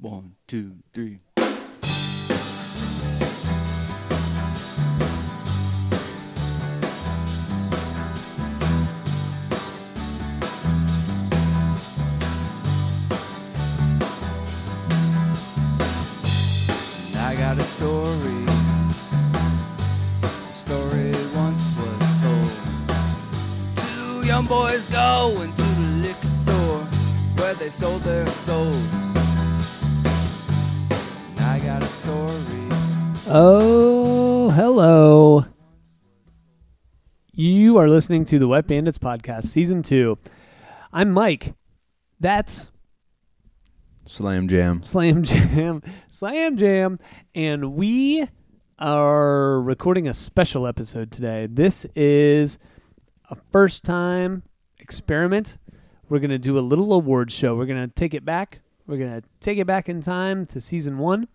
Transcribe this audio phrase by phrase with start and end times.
[0.00, 1.18] One, two, three.
[17.16, 18.46] I got a story.
[20.22, 22.52] A story once was told.
[23.76, 26.84] Two young boys go into the liquor store
[27.34, 29.07] where they sold their souls.
[33.30, 35.44] Oh, hello.
[37.34, 40.16] You are listening to the Wet Bandits podcast, season two.
[40.94, 41.52] I'm Mike.
[42.18, 42.72] That's
[44.06, 44.82] Slam Jam.
[44.82, 45.82] Slam Jam.
[46.08, 46.98] Slam Jam.
[47.34, 48.26] And we
[48.78, 51.48] are recording a special episode today.
[51.50, 52.58] This is
[53.28, 54.42] a first time
[54.78, 55.58] experiment.
[56.08, 57.54] We're going to do a little award show.
[57.54, 58.60] We're going to take it back.
[58.86, 61.28] We're going to take it back in time to season one.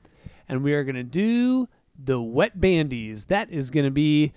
[0.49, 3.25] And we are going to do the Wet Bandies.
[3.25, 4.33] That is going to be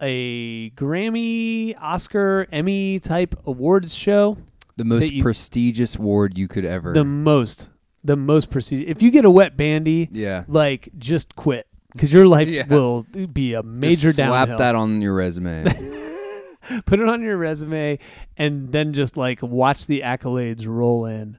[0.00, 4.38] a Grammy, Oscar, Emmy type awards show
[4.76, 6.92] The most you- prestigious award you could ever.
[6.92, 7.70] the most
[8.04, 10.42] the most prestigious if you get a wet bandy yeah.
[10.48, 12.66] like just quit because your life Yeah.
[12.66, 15.62] will be a major Just slap downhill that on your resume.
[16.86, 17.98] put it on your resume
[18.36, 21.38] and then just like watch the accolades roll in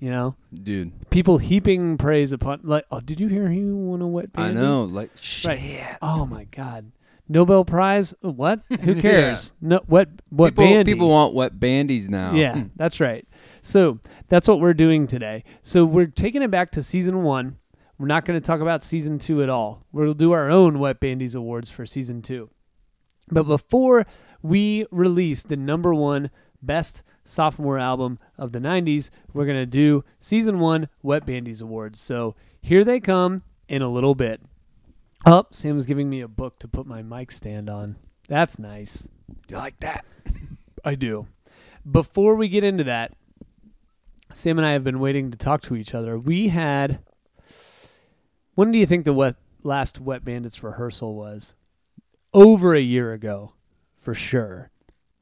[0.00, 4.06] you know Dude, people heaping praise upon like oh did you hear he won a
[4.08, 4.84] wet I bandy know.
[4.84, 5.48] Like, shit.
[5.48, 6.92] right oh my god
[7.28, 9.00] nobel prize uh, what who Yeah.
[9.02, 12.34] cares no what what people, bandy people want wet bandies now.
[12.34, 12.66] Yeah, hmm.
[12.76, 13.26] that's right.
[13.62, 15.44] So that's what we're doing today.
[15.62, 17.58] So we're taking it back to season one.
[17.98, 19.84] We're not going to talk about season two at all.
[19.92, 22.48] We'll do our own Wet Bandies Awards for season two.
[23.30, 24.06] But before
[24.40, 26.30] we release the number one
[26.62, 32.00] best sophomore album of the 90s, we're going to do season one Wet Bandies Awards.
[32.00, 34.40] So here they come in a little bit.
[35.26, 37.96] Oh, Sam's giving me a book to put my mic stand on.
[38.28, 39.06] That's nice.
[39.50, 40.04] You like that?
[40.84, 41.26] I do.
[41.90, 43.12] Before we get into that,
[44.32, 46.18] Sam and I have been waiting to talk to each other.
[46.18, 47.00] We had.
[48.54, 51.54] When do you think the wet, last Wet Bandits rehearsal was?
[52.32, 53.54] Over a year ago,
[53.96, 54.70] for sure.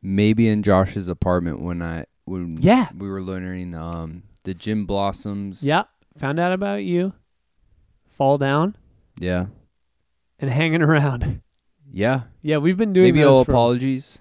[0.03, 2.89] Maybe in Josh's apartment when I when Yeah.
[2.97, 5.63] we were learning um the Gin Blossoms.
[5.63, 5.85] Yeah.
[6.19, 7.13] Found out about you.
[8.07, 8.77] Fall down
[9.19, 9.47] Yeah.
[10.39, 11.41] and hanging around.
[11.93, 12.23] Yeah.
[12.43, 14.19] Yeah, we've been doing Maybe those all for- apologies.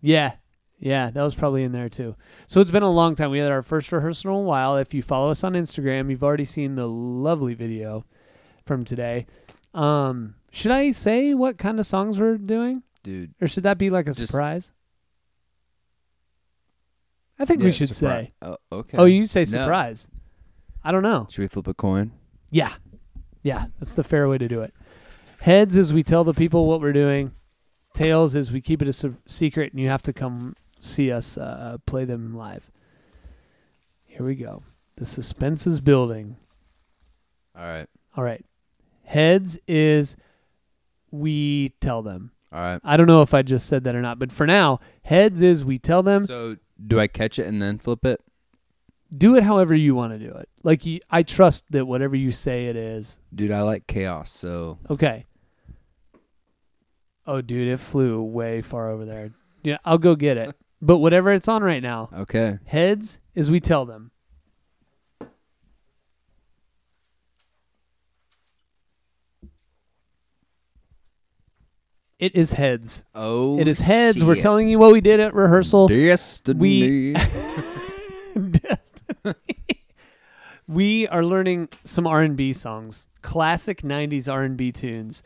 [0.00, 0.32] Yeah.
[0.78, 2.16] Yeah, that was probably in there too.
[2.46, 3.30] So it's been a long time.
[3.30, 4.76] We had our first rehearsal in a while.
[4.76, 8.04] If you follow us on Instagram, you've already seen the lovely video
[8.66, 9.26] from today.
[9.72, 12.82] Um, should I say what kind of songs we're doing?
[13.02, 13.32] Dude.
[13.40, 14.72] Or should that be like a Just- surprise?
[17.38, 18.32] I think we Yeah, should surpri- say.
[18.42, 18.96] Oh, okay.
[18.98, 19.44] Oh, you say No.
[19.44, 20.08] surprise.
[20.84, 21.26] I don't know.
[21.30, 22.12] Should we flip a coin?
[22.50, 22.72] Yeah.
[23.42, 24.72] Yeah, that's the fair way to do it.
[25.40, 27.32] Heads is we tell the people what we're doing.
[27.92, 31.36] Tails is we keep it a se- secret and you have to come see us
[31.38, 32.70] uh, play them live.
[34.04, 34.60] Here we go.
[34.96, 36.36] The suspense is building.
[37.56, 37.86] All right.
[38.16, 38.44] All right.
[39.04, 40.16] Heads is
[41.10, 42.30] we tell them.
[42.52, 42.80] All right.
[42.84, 45.64] I don't know if I just said that or not, but for now, heads is
[45.64, 46.24] we tell them.
[46.26, 48.20] So do I catch it and then flip it?
[49.16, 50.48] do it however you want to do it.
[50.62, 53.18] Like you, I trust that whatever you say it is.
[53.34, 55.26] Dude, I like chaos, so Okay.
[57.26, 59.30] Oh, dude, it flew way far over there.
[59.62, 60.54] Yeah, I'll go get it.
[60.82, 62.58] But whatever it's on right now, okay.
[62.66, 64.10] heads is we tell them.
[72.24, 73.04] It is heads.
[73.14, 74.24] Oh It is heads.
[74.24, 75.88] We're telling you what we did at rehearsal.
[75.88, 77.12] Destiny.
[78.34, 79.34] Destiny.
[80.66, 85.22] we are learning some R&B songs, classic 90s R&B tunes.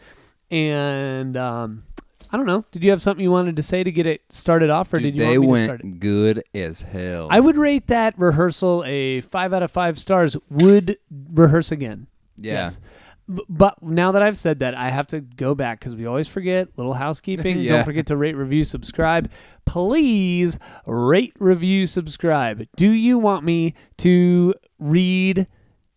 [0.51, 1.85] And um,
[2.33, 4.69] I don't know, did you have something you wanted to say to get it started
[4.71, 6.01] off or Dude, did you they went to start it?
[6.01, 7.29] good as hell.
[7.31, 10.37] I would rate that rehearsal a 5 out of 5 stars.
[10.51, 10.99] Would
[11.33, 12.09] rehearse again.
[12.37, 12.65] yeah.
[12.65, 12.81] Yes.
[13.29, 16.69] But now that I've said that, I have to go back because we always forget.
[16.77, 17.59] Little housekeeping.
[17.69, 17.77] Yeah.
[17.77, 19.31] Don't forget to rate, review, subscribe.
[19.67, 22.67] Please rate, review, subscribe.
[22.77, 25.47] Do you want me to read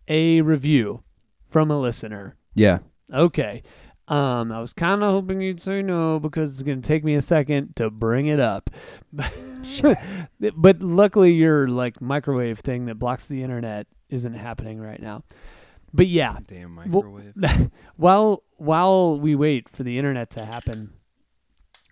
[0.07, 1.03] a review
[1.43, 2.35] from a listener?
[2.55, 2.79] Yeah.
[3.13, 3.63] Okay.
[4.07, 7.15] Um, I was kind of hoping you'd say no because it's going to take me
[7.15, 8.69] a second to bring it up.
[9.13, 15.23] but luckily, your like microwave thing that blocks the internet isn't happening right now.
[15.93, 17.33] But yeah, Damn microwave.
[17.95, 20.93] while while we wait for the internet to happen,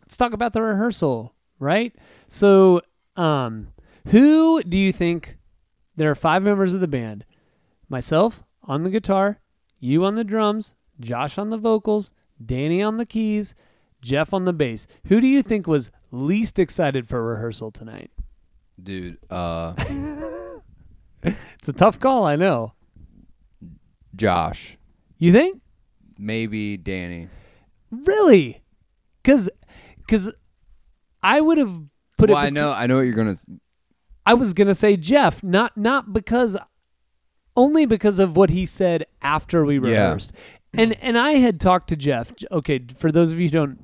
[0.01, 1.93] let's talk about the rehearsal, right?
[2.27, 2.81] So,
[3.15, 3.69] um,
[4.07, 5.37] who do you think
[5.95, 7.25] there are five members of the band?
[7.89, 9.39] myself on the guitar,
[9.79, 12.11] you on the drums, Josh on the vocals,
[12.43, 13.55] Danny on the keys,
[14.01, 14.87] Jeff on the bass.
[15.07, 18.11] Who do you think was least excited for rehearsal tonight?
[18.81, 19.73] Dude, uh
[21.23, 22.73] It's a tough call, I know.
[24.15, 24.77] Josh,
[25.17, 25.61] You think?
[26.17, 27.27] maybe Danny.
[27.91, 28.61] Really?
[29.23, 29.49] Cuz
[30.07, 30.31] cuz
[31.23, 31.81] I would have
[32.17, 33.41] put well, it I know I know what you're going to
[34.25, 36.57] I was gonna say Jeff, not not because
[37.55, 39.89] only because of what he said after we Yeah.
[39.89, 40.33] rehearsed.
[40.73, 42.33] And and I had talked to Jeff.
[42.51, 43.79] Okay, for those of you who don't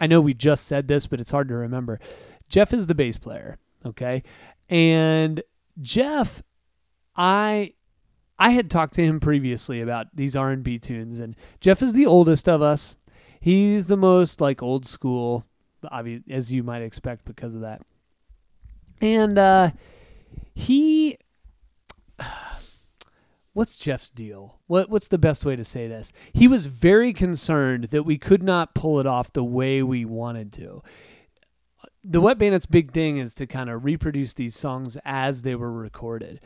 [0.00, 2.00] I know we just said this, but it's hard to remember.
[2.48, 4.22] Jeff is the bass player, okay?
[4.68, 5.42] And
[5.80, 6.42] Jeff
[7.16, 7.73] I
[8.38, 12.48] I had talked to him previously about these R&B tunes and Jeff is the oldest
[12.48, 12.96] of us.
[13.40, 15.46] He's the most like old school
[15.84, 17.82] obvi- as you might expect because of that.
[19.00, 19.70] And uh
[20.54, 21.18] he
[23.52, 24.60] what's Jeff's deal?
[24.66, 26.12] What what's the best way to say this?
[26.32, 30.52] He was very concerned that we could not pull it off the way we wanted
[30.54, 30.82] to.
[32.02, 35.72] The Wet Bandits big thing is to kind of reproduce these songs as they were
[35.72, 36.40] recorded.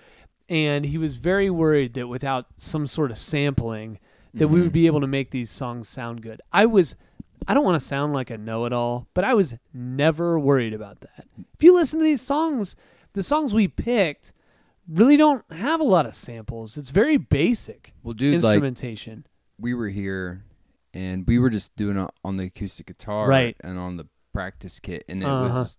[0.49, 3.99] And he was very worried that without some sort of sampling
[4.35, 6.41] that we would be able to make these songs sound good.
[6.53, 6.97] I was
[7.47, 11.27] I don't want to sound like a know-it-all, but I was never worried about that.
[11.55, 12.75] If you listen to these songs,
[13.12, 14.33] the songs we picked
[14.89, 16.77] really don't have a lot of samples.
[16.77, 19.27] It's very basic Well, dude, like instrumentation.
[19.59, 20.45] we were here
[20.93, 23.56] and we were just doing it on the acoustic guitar Right.
[23.61, 25.49] and on the practice kit and it Uh-huh.
[25.61, 25.79] was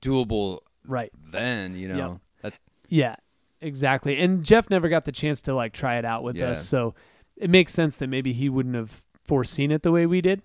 [0.00, 1.10] doable right.
[1.32, 2.20] then, you know.
[2.42, 2.54] That,
[2.88, 3.16] Yeah,
[3.66, 4.18] exactly.
[4.18, 6.50] And Jeff never got the chance to like try it out with Yeah.
[6.50, 6.94] us, so
[7.36, 10.42] it makes sense that maybe he wouldn't have foreseen it the way we did.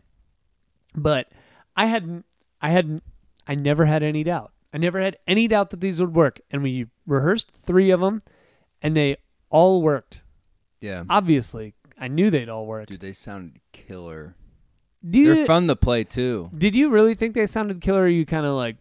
[0.96, 1.32] But
[1.76, 2.26] I hadn't
[2.62, 3.04] I hadn't
[3.48, 4.52] I never had any doubt.
[4.74, 8.22] I never had any doubt that these would work and we rehearsed 3 of them
[8.82, 9.18] and they
[9.50, 10.24] all worked.
[10.80, 11.04] yeah.
[11.10, 12.88] Obviously, I knew they'd all work.
[12.88, 14.36] Dude, they sounded killer.
[15.08, 16.50] Do you, They're fun to play too.
[16.58, 18.78] Did you really think they sounded killer or you kind of like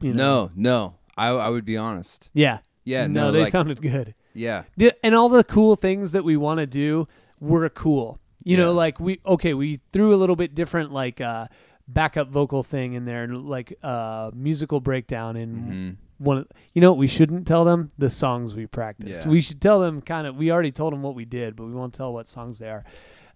[0.00, 0.94] you know No, no.
[1.16, 2.30] I I would be honest.
[2.32, 2.58] Yeah.
[2.84, 4.14] Yeah, no, no, they like, sounded good.
[4.34, 4.64] yeah.
[4.76, 7.06] Did, and all the cool things that we want to do
[7.40, 8.18] were cool.
[8.44, 11.46] You know, like we okay, we threw a little bit different like uh
[11.86, 15.96] backup vocal thing in there, like uh musical breakdown in Mhm.
[16.18, 16.38] one.
[16.38, 19.22] Of, you know what we shouldn't tell them the songs we practiced.
[19.22, 19.28] Yeah.
[19.28, 20.34] We should tell them kind of.
[20.36, 22.84] We already told them what we did, but we won't tell what songs they are.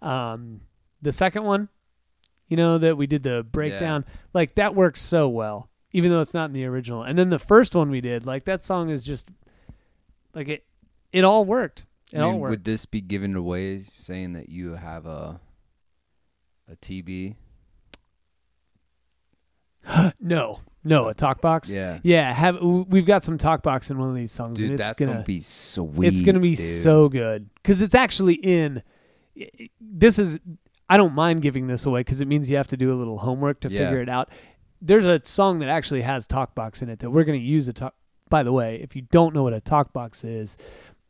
[0.02, 0.62] Um,
[1.02, 1.68] the second one,
[2.48, 4.04] you know that we did the breakdown,
[4.34, 7.02] like that works so well, even though it's not in the original.
[7.02, 9.30] And then the first one we did, like that song is just
[10.34, 10.64] like it.
[11.12, 11.86] It all worked.
[12.12, 12.50] It I all worked.
[12.50, 15.40] would this be given away saying that you have a
[16.70, 17.36] a TB?
[20.20, 21.72] no, no, a talk box.
[21.72, 21.98] Yeah.
[22.02, 22.32] yeah.
[22.32, 24.98] Have we've got some talk box in one of these songs, Dude, and it's that's
[25.00, 26.08] gonna, gonna, be sweet.
[26.12, 26.82] it's gonna be dude.
[26.82, 28.82] so good because it's actually in.
[29.80, 30.38] This is
[30.88, 33.18] I don't mind giving this away because it means you have to do a little
[33.18, 33.86] homework to Yeah.
[33.86, 34.30] figure it out.
[34.80, 37.72] There's a song that actually has talk box in it that we're gonna use a
[37.72, 37.94] talk.
[38.28, 40.56] By the way, if you don't know what a talk box is,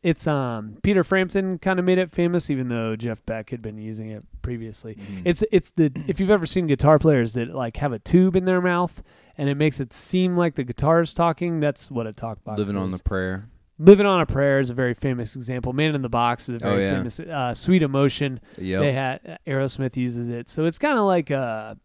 [0.03, 3.77] it's um Peter Frampton kind of made it famous, even though Jeff Beck had been
[3.77, 4.95] using it previously.
[4.95, 5.21] Mhm.
[5.25, 8.45] It's it's the if you've ever seen guitar players that like have a tube in
[8.45, 9.01] their mouth
[9.37, 11.59] and it makes it seem like the guitar is talking.
[11.59, 12.81] That's what a talk box living is.
[12.81, 13.49] on the prayer.
[13.79, 15.71] Living on a Prayer is a very famous example.
[15.71, 16.95] Man in the Box is a Oh, very yeah.
[16.97, 17.19] famous.
[17.19, 18.79] Uh, Sweet Emotion, Yep.
[18.81, 21.77] they had Aerosmith uses it, so it's kind of like a.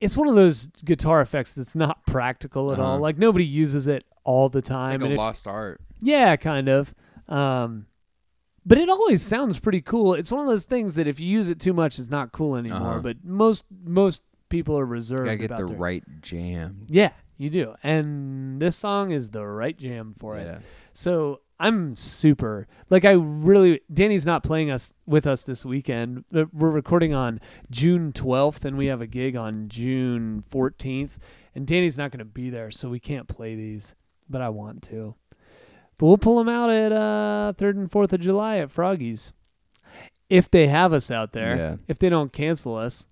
[0.00, 2.92] It's one of those guitar effects that's not practical at all.
[2.94, 2.98] Uh-huh.
[3.00, 5.00] Like nobody uses it all the time.
[5.00, 5.80] like a if- lost art.
[6.00, 6.94] yeah, kind of.
[7.28, 7.86] Um,
[8.64, 10.14] but it always sounds pretty cool.
[10.14, 12.56] It's one of those things that if you use it too much, it's not cool
[12.56, 12.78] anymore.
[12.90, 13.00] Uh-huh.
[13.00, 15.24] But most most people are reserved.
[15.24, 16.86] Gotta get the their- right jam.
[16.88, 17.74] Yeah, you do.
[17.82, 20.60] And this song is the right jam for it.
[20.92, 26.24] So I'm super like I really Danny's not playing us with us this weekend.
[26.34, 31.16] Uh, We're recording on June 12th and we have a gig on June 14th
[31.54, 33.96] and Danny's not going to be there so we can't play these,
[34.30, 35.16] but I want to.
[35.96, 39.32] But we'll pull them out at uh 3rd and 4th of July at Froggies.
[40.30, 41.56] If they have us out there.
[41.56, 41.76] Yeah.
[41.88, 43.06] If they don't cancel us.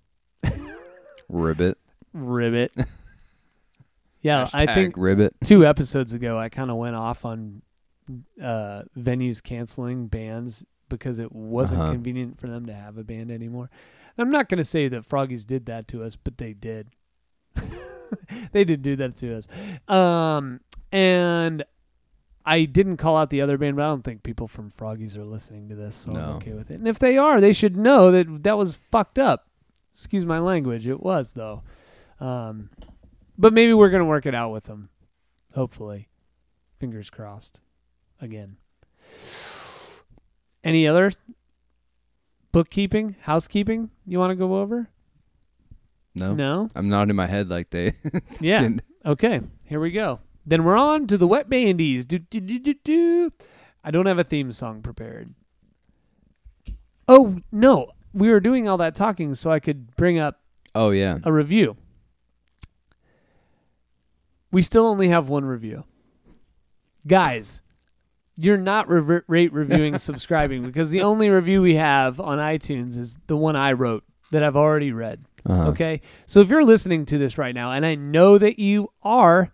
[1.27, 1.77] Ribbit.
[2.13, 2.71] Ribbit.
[4.21, 5.33] yeah, I think ribbit.
[5.43, 7.61] two episodes ago I kind of went off on
[8.41, 11.91] uh, venues canceling bands because it wasn't Uh-huh.
[11.93, 13.69] convenient for them to have a band anymore.
[14.17, 16.89] I'm not going to say that Froggies did that to us, but they did.
[18.51, 19.47] they did do that to us.
[19.87, 20.61] Um,
[20.91, 21.63] and
[22.45, 25.25] I didn't call out the other band, but I don't think people from Froggies are
[25.25, 26.75] listening to this, so I'm okay with it.
[26.79, 29.47] And if they are, they should know that that was fucked up.
[29.91, 30.87] Excuse my language.
[30.87, 31.63] It was though.
[32.19, 32.69] Um,
[33.37, 34.89] but maybe we're gonna work it out with them.
[35.53, 36.07] Hopefully,
[36.79, 37.59] fingers crossed.
[38.21, 38.57] Again.
[40.63, 41.11] Any other
[42.51, 44.89] bookkeeping, housekeeping you want to go over?
[46.15, 46.69] No, No?
[46.75, 47.93] I'm nodding my head like they.
[48.41, 48.69] Yeah.
[49.05, 50.19] Okay, here we go.
[50.45, 52.05] Then we're on to the Wet Bandies.
[52.05, 53.33] Do, do, do, do, do.
[53.83, 55.33] I don't have a theme song prepared.
[57.07, 57.91] Oh, no.
[58.13, 60.41] We were doing all that talking so I could bring up
[60.73, 61.19] Oh yeah.
[61.23, 61.77] a review.
[64.51, 65.83] We still only have one review.
[67.05, 67.61] Guys,
[68.37, 73.17] you're not rever- rate reviewing subscribing because the only review we have on iTunes is
[73.27, 75.25] the one I wrote that I've already read.
[75.45, 75.69] Uh-huh.
[75.69, 76.01] Okay.
[76.25, 79.51] So if you're listening to this right now, and I know that you are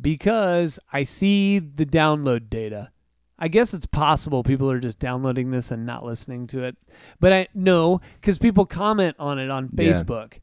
[0.00, 2.90] because I see the download data.
[3.38, 6.76] I guess it's possible people are just downloading this and not listening to it.
[7.20, 9.84] But I know because people comment on it on Yeah.
[9.92, 10.38] Facebook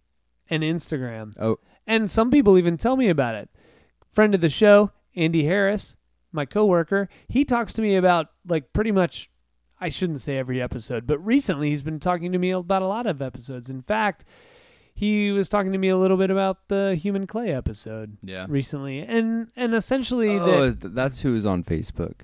[0.49, 1.33] and Instagram.
[1.39, 1.57] Oh.
[1.85, 3.49] And some people even tell me about it.
[4.11, 5.95] Friend of the show, Andy Harris,
[6.31, 9.29] my coworker, he talks to me about like pretty much
[9.79, 13.05] I shouldn't say every episode, but recently he's been talking to me about a lot
[13.05, 13.69] of episodes.
[13.69, 14.25] In fact,
[14.95, 18.47] he was talking to me a little bit about the human clay episode Yeah.
[18.49, 22.21] recently, and and essentially Oh, that that's who is on Facebook.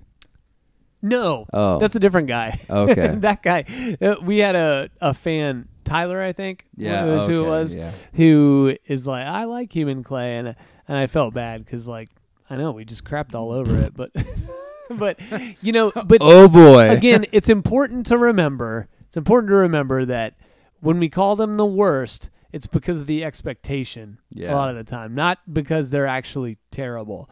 [1.01, 2.59] no, Oh, that's a different guy.
[2.69, 3.07] okay.
[3.17, 3.65] that guy.
[4.01, 6.65] uh, We had a a fan, Tyler, I think.
[6.75, 7.05] yeah.
[7.05, 7.91] was who it was, Yeah.
[8.13, 10.55] who is like, I like human clay, and
[10.87, 12.09] and I felt bad because like
[12.53, 14.11] I know we just crapped all over it, but
[14.89, 15.19] but
[15.63, 16.89] you know, but oh boy.
[16.89, 18.87] again, it's important to remember.
[19.07, 20.35] It's important to remember that
[20.81, 24.53] when we call them the worst, it's because of the expectation Yeah.
[24.53, 27.29] a lot of the time, not because they're actually terrible.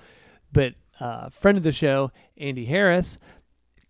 [0.52, 3.20] But uh, friend of the show, Andy Harris,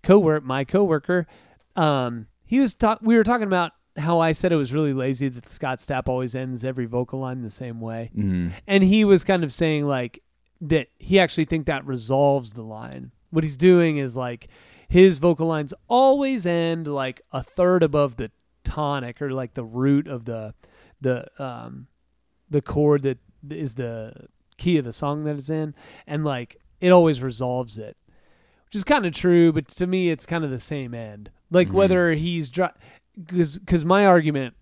[0.04, 1.28] co-work my coworker,
[1.76, 3.00] um, he was talk.
[3.02, 6.34] We were talking about how I said it was really lazy that Scott Stapp always
[6.36, 8.54] ends every vocal line the same way Mhm.
[8.66, 10.24] and he was kind of saying like
[10.62, 13.12] that he actually think that resolves the line.
[13.32, 14.48] What he's doing is like
[14.88, 18.32] his vocal lines always end like a third above the
[18.64, 20.54] tonic or like the root of the
[21.02, 21.88] the um
[22.50, 23.18] the chord that
[23.50, 24.28] is the
[24.58, 25.74] key of the song that it's in.
[26.06, 27.98] And like it always resolves it
[28.66, 31.32] which is kind of true but to me it's kind of the same end.
[31.50, 31.74] Like Mhm.
[31.74, 34.54] whether he's because because my argument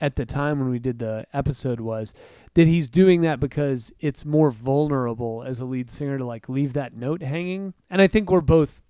[0.00, 2.14] at the time when we did the episode was
[2.54, 6.72] that he's doing that because it's more vulnerable as a lead singer to like leave
[6.74, 7.74] that note hanging.
[7.90, 8.80] And i think we're both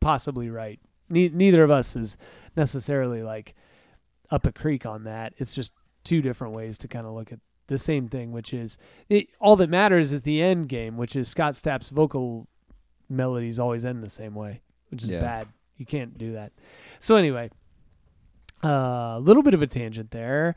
[0.00, 0.78] possibly right.
[1.08, 2.16] Ne- neither of us is
[2.56, 3.54] necessarily like
[4.30, 5.32] up a creek on that.
[5.38, 5.72] It's just
[6.04, 9.56] two different ways to kind of look at the same thing which is it, all
[9.56, 12.46] that matters is the end game which is scott stapp's vocal
[13.08, 15.20] melodies always end the same way which is Yeah.
[15.20, 15.48] bad.
[15.76, 16.52] You can't do that.
[17.00, 17.50] So anyway
[18.62, 20.54] a little bit of a tangent there.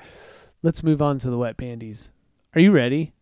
[0.61, 2.11] Let's move on to the wet bandies
[2.55, 3.13] are you ready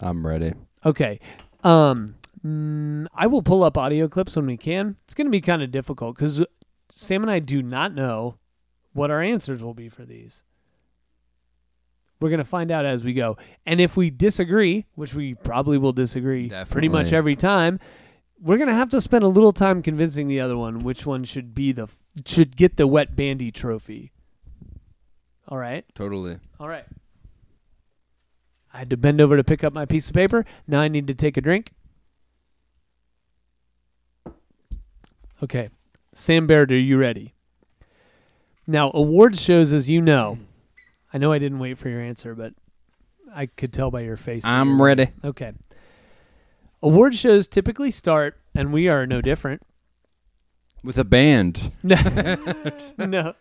[0.00, 0.52] I'm ready.
[0.84, 1.20] Okay.
[1.64, 4.96] Um, mm, I will pull up audio clips when we can.
[5.04, 6.44] It's going to be kind of difficult because
[6.88, 8.38] Sam and I do not know
[8.92, 10.44] what our answers will be for these.
[12.20, 13.36] We're going to find out as we go.
[13.66, 17.78] And if we disagree, which we probably will disagree pretty much every time,
[18.40, 21.24] we're going to have to spend a little time convincing the other one which one
[21.24, 21.88] should be the
[22.24, 24.12] should get the wet bandy trophy.
[25.48, 25.84] All right.
[25.94, 26.38] Totally.
[26.58, 26.86] All right.
[28.76, 30.44] I had to bend over to pick up my piece of paper.
[30.68, 31.72] Now I need to take a drink.
[35.42, 35.70] Okay.
[36.12, 37.32] Sam Baird, are you ready?
[38.66, 40.40] Now, award shows, as you know,
[41.10, 42.52] I know I didn't wait for your answer, but
[43.34, 44.44] I could tell by your face.
[44.44, 45.08] I'm you're ready.
[45.24, 45.54] Okay.
[46.82, 49.62] Award shows typically start, and we are no different.
[50.84, 51.72] With a band.
[51.82, 53.32] no.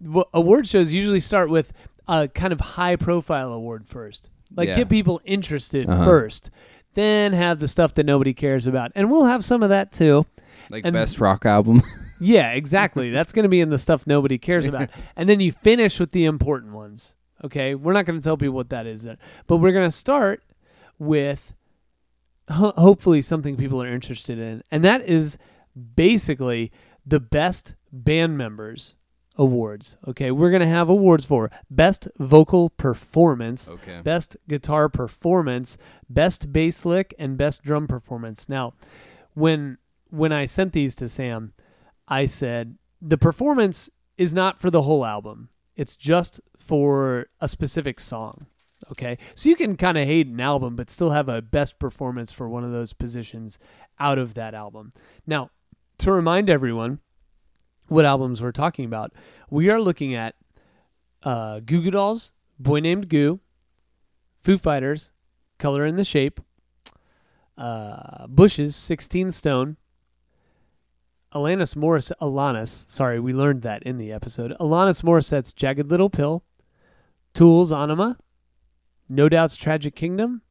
[0.00, 1.72] Well, award shows usually start with
[2.08, 4.30] a kind of high profile award first.
[4.54, 4.76] Like Yeah.
[4.76, 6.04] get people interested Uh-huh.
[6.04, 6.50] first.
[6.94, 8.92] Then have the stuff that nobody cares about.
[8.94, 10.26] And we'll have some of that too.
[10.70, 11.82] Like And- best rock album.
[12.20, 13.10] Yeah, exactly.
[13.12, 14.90] That's going to be in the stuff nobody cares about.
[15.16, 17.14] And then you finish with the important ones.
[17.44, 17.76] Okay?
[17.76, 19.06] We're not going to tell people what that is,
[19.46, 20.42] but we're going to start
[20.98, 21.54] with
[22.50, 24.64] ho- hopefully something people are interested in.
[24.72, 25.38] And that is
[25.94, 26.72] basically
[27.06, 28.96] the best band members
[29.38, 29.96] awards.
[30.06, 30.30] Okay?
[30.30, 34.00] We're going to have awards for best vocal performance, okay.
[34.02, 35.78] best guitar performance,
[36.10, 38.48] best bass lick, and best drum performance.
[38.48, 38.74] Now,
[39.34, 39.78] when
[40.10, 41.52] when I sent these to Sam,
[42.08, 45.50] I said the performance is not for the whole album.
[45.76, 48.46] It's just for a specific song.
[48.90, 49.18] Okay.
[49.34, 52.48] So you can kind of hate an album, but still have a best performance for
[52.48, 53.58] one of those positions
[54.00, 54.90] out of that album.
[55.26, 55.50] Now,
[55.98, 57.00] to remind everyone
[57.88, 59.12] what albums we're talking about,
[59.50, 60.34] we are looking at
[61.22, 63.40] uh, Goo Goo Dolls, Boy Named Goo,
[64.40, 65.10] Foo Fighters,
[65.58, 66.40] Color and the Shape,
[67.56, 69.76] uh, Bush's 16 Stone,
[71.32, 74.54] Alanis Morris, Alanis, sorry, we learned that in the episode.
[74.58, 76.42] Alanis Morissette's Jagged Little Pill,
[77.34, 78.16] Tool's Ænima,
[79.08, 80.42] No Doubt's Tragic Kingdom,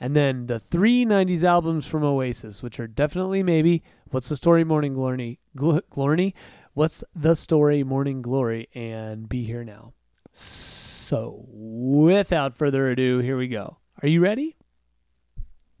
[0.00, 4.64] and then the three 90s albums from Oasis, which are definitely maybe What's the Story,
[4.64, 6.34] Morning Glory, Gl- Glory,
[6.74, 9.92] What's the Story, Morning Glory, and Be Here Now.
[10.32, 13.76] So, without further ado, here we go.
[14.02, 14.56] Are you ready?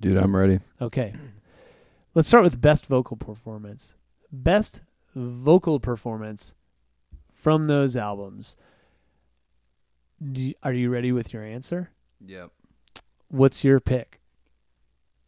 [0.02, 0.60] Dude, I'm ready.
[0.82, 1.14] Okay.
[2.14, 3.94] Let's start with best vocal performance.
[4.30, 4.82] Best
[5.14, 6.52] vocal performance
[7.30, 8.54] from those albums.
[10.22, 11.90] Do, are you ready with your answer?
[12.26, 12.50] Yep.
[13.28, 14.20] What's your pick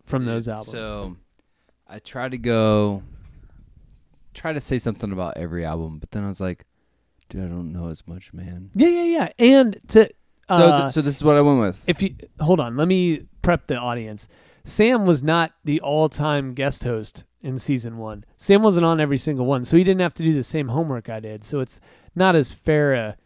[0.03, 0.73] from those albums?
[0.73, 1.17] So,
[1.89, 3.03] I try to go,
[4.35, 6.65] try to say something about every album, but then I was like,
[7.29, 8.71] dude, I don't know as much, man.
[8.75, 9.29] yeah, yeah, yeah.
[9.39, 10.09] And to
[10.49, 11.85] So, uh, th- so this is what I went with.
[11.87, 14.29] if you hold on, let me prep the audience.
[14.65, 18.25] Sam was not the all-time guest host in season one.
[18.39, 21.09] Sam wasn't on every single one, so he didn't have to do the same homework
[21.11, 21.45] I did.
[21.45, 21.81] So it's
[22.15, 23.17] not as fair a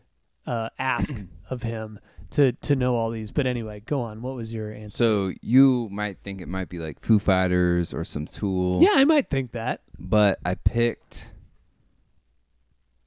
[0.47, 1.15] uh, ask
[1.51, 2.01] of him
[2.31, 3.31] to to know all these.
[3.31, 4.23] But anyway, go on.
[4.23, 4.97] What was your answer?
[4.97, 8.83] So you might think it might be like Foo Fighters or some Tool.
[8.83, 9.83] Yeah, I might think that.
[9.99, 11.33] But I picked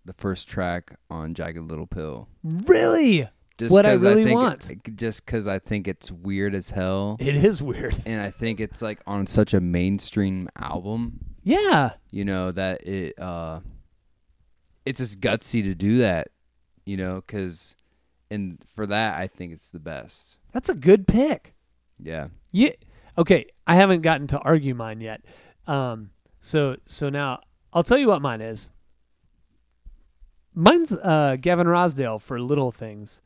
[0.05, 2.27] the first track on Jagged Little Pill.
[2.43, 4.95] Really, Just What I really think want.
[4.97, 7.95] just because I think it's weird as hell, it is weird.
[8.05, 11.19] and I think it's like on such a mainstream album.
[11.43, 13.59] Yeah, You know that it uh,
[14.85, 16.29] it's just gutsy to do that.
[16.85, 17.75] You know, because
[18.31, 20.37] and for that I think it's the best.
[20.51, 21.53] that's a good pick.
[21.99, 22.29] Yeah.
[22.51, 22.71] Yeah.
[23.17, 25.21] Okay, I haven't gotten to argue mine yet.
[25.67, 26.09] Um,
[26.39, 27.41] so so now
[27.73, 28.71] I'll tell you what mine is.
[30.53, 33.21] Mine's uh, Gavin Rossdale for Little Things,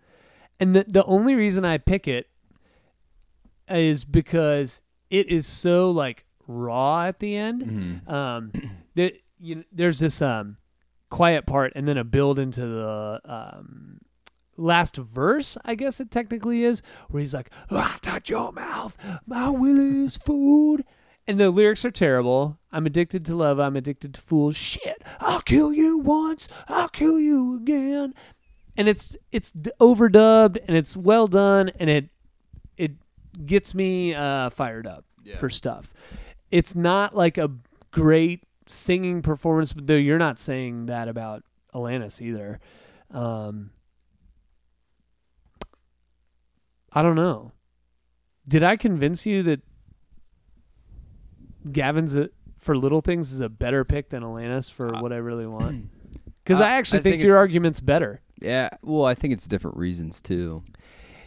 [0.59, 2.29] and the the only reason I pick it
[3.67, 7.61] is because it is so like raw at the end.
[7.63, 8.11] Mhm.
[8.11, 8.51] Um,
[8.95, 10.57] there, you, there's this um
[11.09, 13.94] quiet part and then a build into the um
[14.57, 19.49] last verse, I guess it technically is, where he's like, "Ah, touch your mouth, my
[19.49, 20.83] will is food."
[21.27, 22.59] And the lyrics are terrible.
[22.71, 23.59] I'm addicted to love.
[23.59, 24.55] I'm addicted to fools.
[24.55, 26.47] Shit, I'll kill you once.
[26.67, 28.13] I'll kill you again.
[28.77, 32.09] And it's it's overdubbed and it's well done and it
[32.77, 32.91] it
[33.45, 35.37] gets me uh, fired up Yeah.
[35.37, 35.93] for stuff.
[36.51, 37.49] It's not like a
[37.91, 42.59] great singing performance, but though you're not saying that about Alanis either.
[43.11, 43.71] Um,
[46.95, 47.51] I don't know.
[48.47, 49.61] Did I convince you that
[51.71, 55.17] Gavin's a, for little things is a better pick than Alanis for Uh, what I
[55.17, 55.89] really want?
[56.43, 58.21] Because uh, I actually I think, think your argument's better.
[58.39, 58.69] Yeah.
[58.83, 60.63] Well, I think it's different reasons too.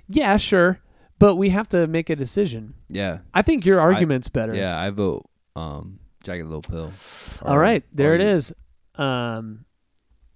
[0.06, 0.78] Yeah, sure,
[1.18, 2.74] but we have to make a decision.
[2.88, 3.18] Yeah.
[3.34, 4.54] I think your argument's better.
[4.54, 4.78] Yeah.
[4.80, 6.92] I vote um Jagged Little Pill.
[7.42, 8.54] All Or- right, there or it is.
[8.94, 9.64] Um,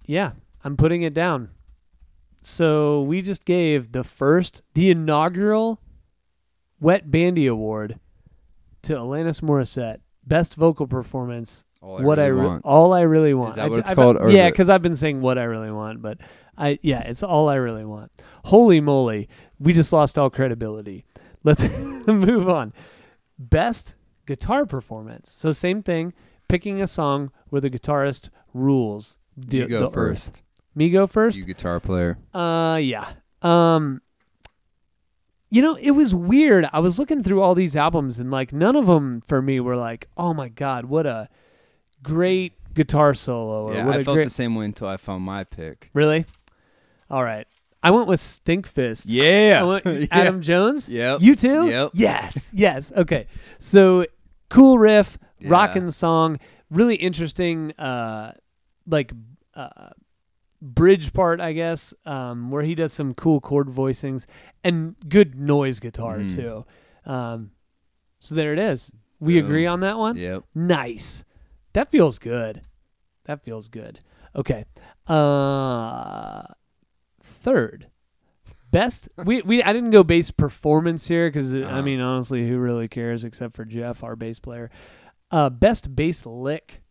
[0.05, 0.31] yeah,
[0.65, 1.51] I'm putting it down.
[2.45, 5.79] So we just gave the first, the inaugural
[6.79, 7.99] Wet Bandy Award
[8.83, 11.65] to Alanis Morissette, best vocal performance.
[11.81, 12.65] All what I really re- want.
[12.65, 13.49] all I really want.
[13.51, 15.43] Is that I what it's I've- called, is yeah, because I've been saying what I
[15.43, 16.17] really want, but
[16.57, 18.11] I yeah, it's all I really want.
[18.45, 19.27] Holy moly,
[19.59, 21.05] we just lost all credibility.
[21.43, 21.63] Let's
[22.07, 22.73] move on.
[23.37, 25.29] Best guitar performance.
[25.31, 26.13] So same thing,
[26.47, 29.17] picking a song where the guitarist rules.
[29.35, 30.41] The, you go the earth.
[30.75, 31.37] Me go first.
[31.37, 32.17] You guitar player.
[32.33, 33.07] Uh, yeah.
[33.41, 34.01] Um,
[35.49, 36.67] you know, it was weird.
[36.73, 39.75] I was looking through all these albums, and like none of them for me were
[39.75, 41.29] like, oh my god, what a
[42.01, 43.67] great guitar solo.
[43.67, 44.23] Or Yeah, I felt great...
[44.23, 45.89] the same way until I found my pick.
[45.93, 46.25] Really?
[47.09, 47.45] All right.
[47.83, 49.05] I went with Stinkfist.
[49.07, 49.59] Yeah.
[49.61, 50.07] I went Yeah.
[50.09, 50.89] Adam Jones.
[50.89, 51.21] Yep.
[51.21, 51.67] You too?
[51.67, 51.91] Yep.
[51.93, 52.51] Yes.
[52.55, 52.91] Yes.
[52.95, 53.27] Okay.
[53.59, 54.05] So
[54.49, 55.49] cool riff, Yeah.
[55.49, 56.39] rockin' song,
[56.71, 58.33] really interesting uh
[58.87, 59.11] like
[59.53, 59.89] uh
[60.63, 64.25] bridge part, I guess, um, where he does some cool chord voicings
[64.63, 66.35] and good noise guitar Mhm.
[66.35, 66.65] too.
[67.05, 67.51] Um
[68.19, 68.91] so there it is.
[69.19, 69.45] We Boom.
[69.45, 70.15] agree on that one?
[70.15, 70.43] Yep.
[70.55, 71.25] Nice.
[71.73, 72.61] That feels good.
[73.25, 73.99] That feels good.
[74.35, 74.63] Okay.
[75.07, 76.43] Uh
[77.21, 77.87] third.
[78.71, 81.81] Best we, we I didn't go bass performance here cuz I Uh-huh.
[81.81, 84.71] mean honestly who really cares except for Jeff our bass player.
[85.29, 86.81] Uh best bass lick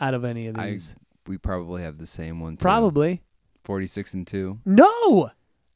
[0.00, 0.96] out of any of these.
[1.26, 2.56] We probably have the same one.
[2.56, 2.62] Too.
[2.62, 3.22] Probably.
[3.64, 4.60] 46 and 2.
[4.66, 5.30] No.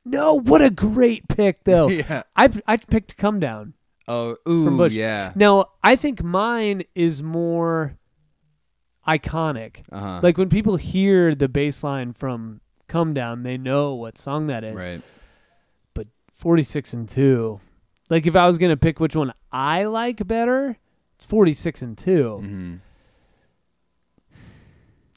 [0.04, 1.88] No, what a great pick though.
[1.88, 2.22] yeah.
[2.36, 3.74] I I picked come down.
[4.06, 4.94] Oh, ooh, Bush.
[4.94, 5.32] yeah.
[5.34, 7.98] Now, I think mine is more
[9.06, 9.82] iconic.
[9.92, 10.20] Uh-huh.
[10.22, 14.64] Like when people hear the bass line from Come Down, they know what song that
[14.64, 14.76] is.
[14.76, 15.02] right.
[15.94, 17.60] But 46 and 2.
[18.08, 20.78] Like if I was going to pick which one I like better,
[21.16, 22.36] it's 46 and 2.
[22.38, 22.74] hmm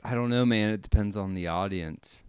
[0.04, 0.70] I don't know, man.
[0.72, 2.24] It depends on the audience.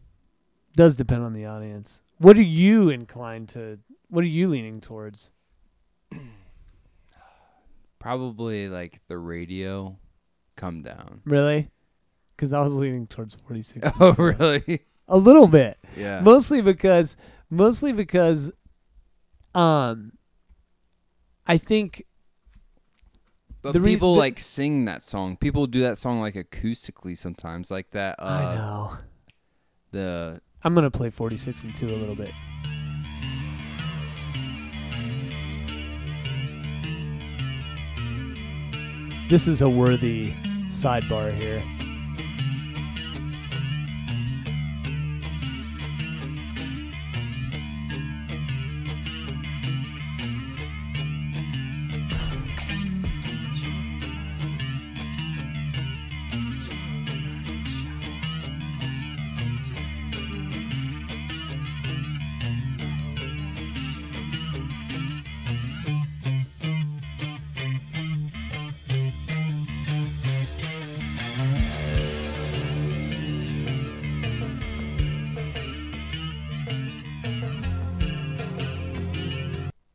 [0.77, 2.03] Does depend on the audience.
[2.19, 3.79] What are you inclined to?
[4.09, 5.31] What are you leaning towards?
[7.99, 9.97] Probably like the radio.
[10.57, 11.21] Come down.
[11.25, 11.69] Really?
[12.37, 13.89] Because I was leaning towards 46.
[14.01, 14.81] Oh, really?
[15.09, 15.79] A little bit.
[15.97, 16.21] Yeah.
[16.21, 17.17] mostly because
[17.51, 18.51] mostly because
[19.55, 20.13] um
[21.47, 22.05] I think
[23.63, 25.37] But the re- people the- like sing that song.
[25.37, 28.17] People do that song like acoustically sometimes, like that.
[28.19, 28.97] Uh, I know.
[29.93, 32.33] The I'm gonna play 46 and 2 a little bit.
[39.29, 40.33] This is a worthy
[40.67, 41.63] sidebar here.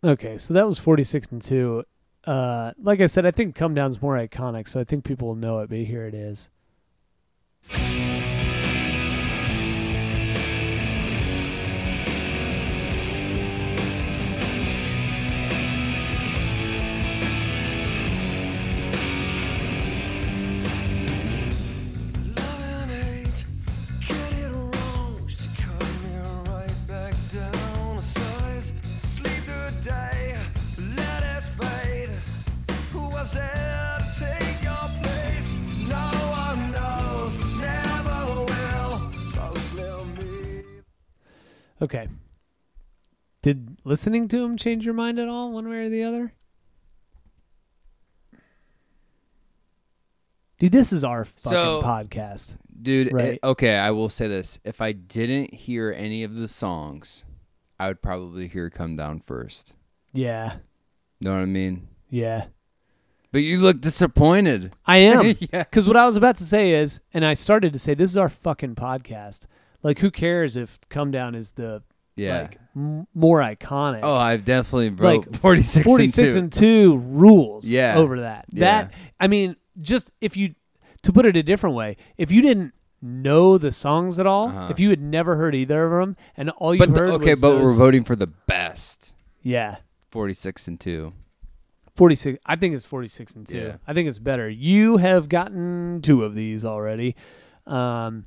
[0.07, 1.83] Okay, so that was 46 and 2.
[2.25, 5.35] Uh, like I said, I think Come Down's more iconic, so I think people will
[5.35, 6.49] know it, but here it is.
[41.81, 42.07] Okay.
[43.41, 46.33] Did listening to him change your mind at all, one way or the other?
[50.59, 52.57] Dude, this is our fucking So- podcast.
[52.81, 53.07] dude.
[53.07, 53.39] it- Right.
[53.43, 57.25] okay, I will say this: if I didn't hear any of the songs,
[57.79, 59.73] I would probably hear "Come Down" first.
[60.13, 60.57] Yeah,
[61.21, 61.87] Know what I mean?
[62.09, 62.47] yeah.
[63.31, 64.73] But you look disappointed.
[64.85, 65.25] I am.
[65.39, 65.63] yeah.
[65.63, 68.17] Because what I was about to say is, and I started to say, this is
[68.17, 69.45] our fucking podcast.
[69.83, 71.83] Like, who cares if Come Down is the
[72.15, 72.41] Yeah.
[72.43, 73.99] like m- more iconic?
[74.03, 77.95] oh, I've definitely wrote Like, 46, 46 and and 2 rules Yeah.
[77.97, 78.45] over that.
[78.49, 78.59] Yeah.
[78.83, 80.55] That I mean, just if you
[81.03, 84.67] to put it a different way, if you didn't know the songs at all, Uh-huh.
[84.71, 87.29] if you had never heard either of them and all you But the- heard okay,
[87.31, 89.13] was but those, we're voting for the best.
[89.43, 89.77] yeah,
[90.09, 91.13] 46 and 2.
[91.95, 93.57] 46 I think it's 46 and 2.
[93.57, 93.75] Yeah.
[93.87, 94.49] I think it's better.
[94.49, 97.15] You have gotten two of these already.
[97.65, 98.25] Um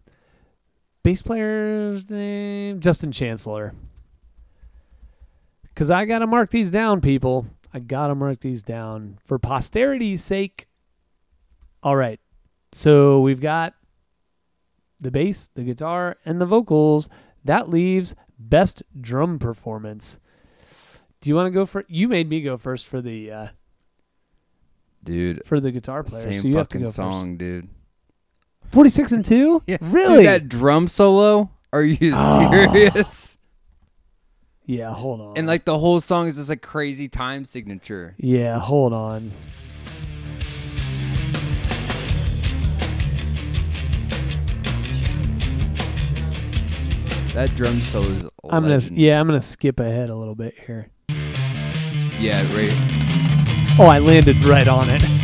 [1.03, 3.75] bass player's name Justin Chancellor.
[5.75, 7.47] Cuz I got to mark these down people.
[7.73, 10.67] I got to mark these down for posterity's sake.
[11.83, 12.21] All right.
[12.73, 13.75] So we've got
[15.01, 17.09] the bass, the guitar, and the vocals.
[17.45, 20.21] That leaves best drum performance.
[21.21, 23.49] Do you want to go for you made me go first for the uh
[25.03, 26.23] Dude, for the guitar player.
[26.23, 27.69] same so you have to fucking go song, dude.
[28.71, 28.75] First.
[28.75, 29.63] 46 and 2?
[29.67, 29.77] Yeah.
[29.81, 30.19] Really?
[30.19, 31.51] Dude, that drum solo?
[31.73, 32.51] Are you Oh.
[32.51, 33.39] serious?
[34.67, 35.37] yeah, hold on.
[35.37, 38.15] And like the whole song is just a crazy time signature.
[38.19, 39.33] Yeah, hold on.
[47.35, 48.99] That drum solo is I'm legend.
[48.99, 50.89] yeah, I'm going to skip ahead a little bit here.
[51.09, 52.75] Yeah, right.
[53.79, 55.03] Oh, I landed right on it.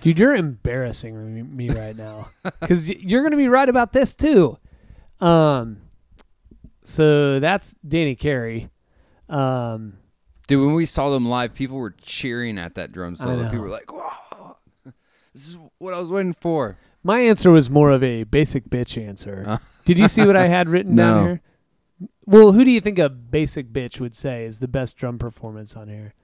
[0.00, 4.58] Dude, you're embarrassing me- right now because you're going to be right about this too.
[5.20, 5.78] Um,
[6.84, 8.70] so that's Danny Carey.
[9.28, 9.98] Um,
[10.48, 13.44] Dude, when we saw them live, people were cheering at that drum solo.
[13.44, 14.56] People were like, "Wow,
[15.32, 19.00] this is what I was waiting for." my answer was more of a basic bitch
[19.02, 19.44] answer.
[19.46, 19.58] Uh.
[19.86, 21.02] Did you see what I had written No.
[21.14, 21.40] down here?
[22.26, 25.74] Well, who do you think a basic bitch would say is the best drum performance
[25.76, 26.14] on here?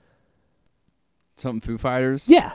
[1.37, 2.29] Something Foo Fighters.
[2.29, 2.53] Yeah,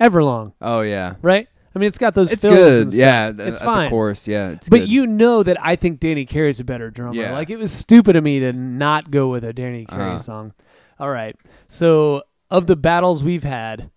[0.00, 1.14] Everlong, Oh yeah.
[1.22, 1.48] right?
[1.74, 2.92] I mean, it's got those It's fills good.
[2.94, 3.84] Yeah, th- It's at fine.
[3.86, 4.26] Of course.
[4.26, 4.88] yeah, it's But good.
[4.90, 7.14] you know that I think Danny Carey's a better drummer.
[7.20, 7.32] Yeah.
[7.32, 10.18] Like it was stupid of me to not go with a Danny Carey Uh-huh.
[10.18, 10.52] song.
[10.98, 11.36] All right.
[11.68, 13.90] So of the battles we've had,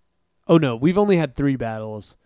[0.46, 2.18] oh no, we've only had three battles.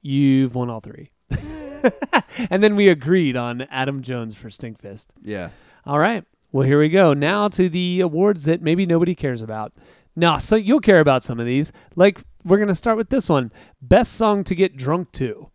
[0.00, 1.10] You've won all three.
[2.50, 5.06] and then we agreed on Adam Jones for Stinkfist.
[5.22, 5.50] yeah.
[5.86, 6.24] All right.
[6.52, 7.12] Well, here we go.
[7.14, 9.72] Now to the awards that maybe nobody cares about.
[10.14, 11.72] No, so you'll care about some of these.
[11.96, 15.50] Like we're gonna start with this one: best song to get drunk to.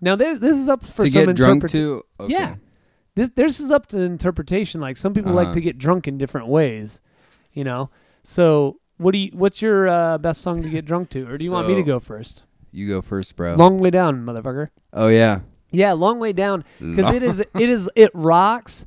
[0.00, 2.02] Now, there, this is up for to some interpretation to.
[2.20, 2.32] Okay.
[2.32, 2.54] Yeah,
[3.14, 4.80] this this is up to interpretation.
[4.80, 5.54] Like some people like Uh-huh.
[5.54, 7.00] to get drunk in different ways,
[7.52, 7.90] you know.
[8.22, 9.30] So, what do you?
[9.32, 11.82] What's your uh, best song to get drunk to, or do you want me to
[11.82, 12.42] go first?
[12.72, 13.54] You go first, bro.
[13.54, 14.68] Long way down, motherfucker.
[14.92, 15.40] oh yeah.
[15.70, 18.84] Yeah, long way down because it is it is it rocks,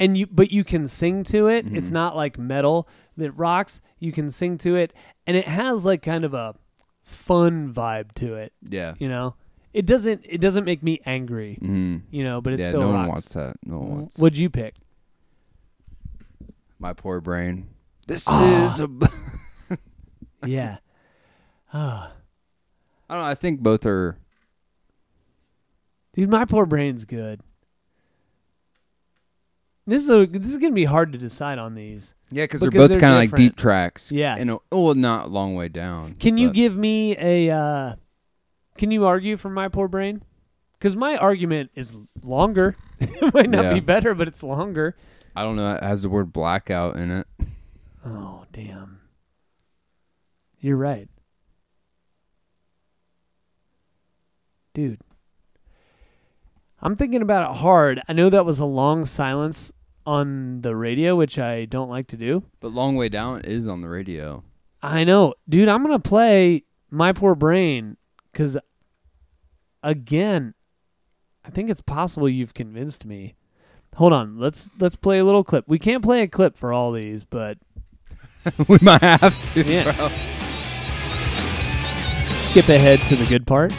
[0.00, 1.66] and you but you can sing to it.
[1.72, 1.92] It's Mhm.
[1.92, 2.88] not like metal.
[3.18, 3.80] It rocks.
[3.98, 4.92] You can sing to it,
[5.26, 6.54] and it has like kind of a
[7.02, 8.52] fun vibe to it.
[8.68, 8.94] Yeah.
[8.98, 9.34] You know,
[9.72, 11.58] it doesn't it doesn't make me angry.
[11.60, 11.96] Mm-hmm.
[12.10, 12.68] You know, but it yeah.
[12.68, 12.98] still no rocks.
[12.98, 13.56] one wants that.
[13.64, 14.18] No one wants.
[14.18, 14.74] What'd you pick?
[16.78, 17.68] My poor brain.
[18.06, 18.64] This Ah.
[18.64, 18.88] is a.
[20.44, 20.78] Yeah.
[21.72, 22.12] Ah,
[23.08, 23.28] I don't know.
[23.30, 24.18] I think both are.
[26.14, 27.40] dude, my poor brain's good.
[29.86, 32.14] This is a, this is gonna be hard to decide on these.
[32.30, 34.12] Yeah, because they're both kind of like deep tracks.
[34.12, 34.36] Yeah.
[34.38, 36.14] And a, oh, not a long way down.
[36.14, 37.50] Can you but- give me a?
[37.50, 37.94] Uh,
[38.78, 40.22] can you argue for my poor brain?
[40.78, 42.76] Because my argument is longer.
[43.00, 43.74] it might not Yeah.
[43.74, 44.96] be better, but it's longer.
[45.34, 45.74] I don't know.
[45.74, 47.26] It has the word blackout in it.
[48.04, 49.00] Oh damn!
[50.58, 51.08] You're right,
[54.74, 55.00] dude.
[56.82, 58.02] I'm thinking about it hard.
[58.08, 59.72] I know that was a long silence
[60.04, 62.42] on the radio, which I don't like to do.
[62.58, 64.42] But long way down is on the radio.
[64.82, 65.68] I know, dude.
[65.68, 67.96] I'm gonna play my poor brain
[68.32, 68.58] because,
[69.84, 70.54] again,
[71.44, 73.36] I think it's possible you've convinced me.
[73.94, 75.66] Hold on, let's let's play a little clip.
[75.68, 77.58] We can't play a clip for all these, but
[78.68, 79.62] we might have to.
[79.62, 79.94] Yeah.
[79.94, 80.08] bro.
[82.38, 83.72] skip ahead to the good part.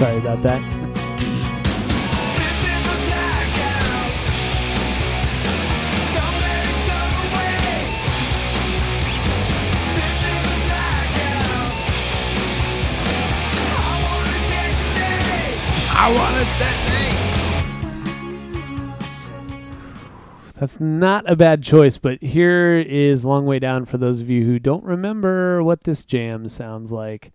[0.00, 0.62] Sorry about that.
[15.92, 16.76] I wanted that
[20.54, 24.46] That's not a bad choice, but here is Long Way Down for those of you
[24.46, 27.34] who don't remember what this jam sounds like.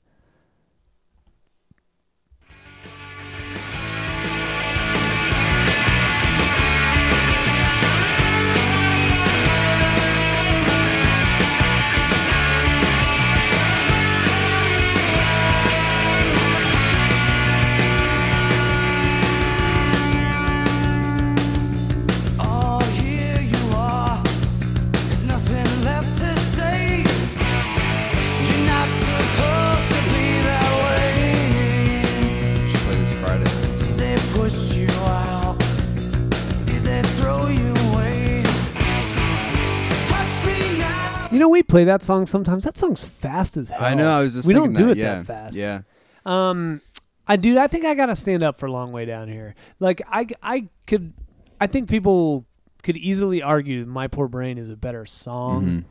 [41.46, 42.64] Know, we play that song sometimes.
[42.66, 43.84] That song's fast as hell.
[43.84, 44.10] I know.
[44.12, 45.16] I was just we thinking don't do that, it yeah.
[45.20, 45.58] that fast.
[45.58, 45.82] Yeah.
[46.26, 46.82] Um,
[47.28, 49.56] I dude, I think I gotta stand up for a Long Way Down here.
[49.80, 51.14] Like I, I could,
[51.60, 52.46] I think people
[52.84, 55.84] could easily argue My Poor Brain is a better song, Mhm.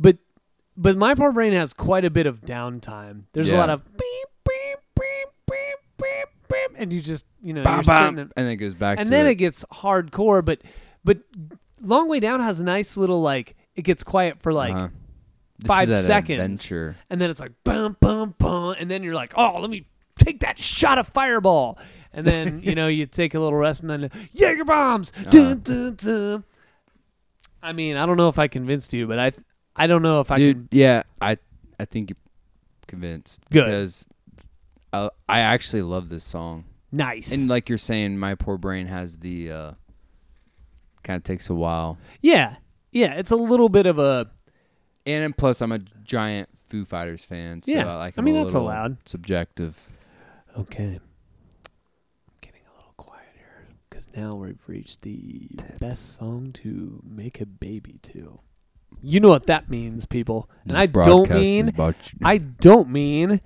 [0.00, 0.16] but
[0.76, 3.24] but My Poor Brain has quite a bit of downtime.
[3.32, 7.62] There's a lot of beep beep beep beep beep beep, and you just you know
[7.62, 8.14] you're bam.
[8.16, 9.30] sitting, And then it goes back and then it.
[9.30, 10.44] it gets hardcore.
[10.44, 10.62] But
[11.04, 11.18] but
[11.82, 14.74] Long Way Down has a nice little like it gets quiet for like.
[14.74, 14.88] Uh-huh.
[15.64, 16.38] Five seconds.
[16.38, 16.96] Adventure.
[17.08, 19.86] and then it's like bum bum bum, and then you're like, oh, let me
[20.18, 21.78] take that shot of fireball,
[22.12, 25.12] and then you know you take a little rest, and then Jaeger bombs.
[25.16, 25.30] Uh-huh.
[25.30, 26.44] Dun, dun, dun.
[27.62, 29.32] I mean, I don't know if I convinced you, but I
[29.74, 30.78] I don't know if I Dude, can.
[30.78, 31.38] yeah, I
[31.80, 32.18] I think you're
[32.86, 33.64] convinced Good.
[33.64, 34.06] because
[34.92, 36.64] I, I actually love this song.
[36.92, 37.32] Nice.
[37.34, 39.72] And like you're saying, my poor brain has the uh
[41.02, 41.96] kind of takes a while.
[42.20, 42.56] yeah,
[42.96, 44.30] yeah, it's a little bit of a
[45.04, 48.36] And plus I'm a giant Foo Fighters fan, so Yeah, I like I I'm mean,
[48.36, 48.96] a that's little allowed.
[49.08, 49.76] subjective.
[50.58, 50.98] okay.
[50.98, 57.40] I'm getting a little quiet here because now we've reached the best song to make
[57.40, 58.40] a baby to.
[59.02, 60.48] You know what that means, people.
[60.66, 61.72] And I don't mean.
[62.24, 63.40] I don't mean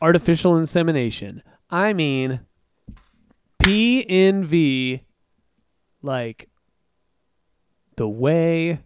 [0.00, 1.42] artificial insemination.
[1.70, 2.40] I mean
[3.62, 5.00] PNV
[6.02, 6.48] like
[7.96, 8.80] the way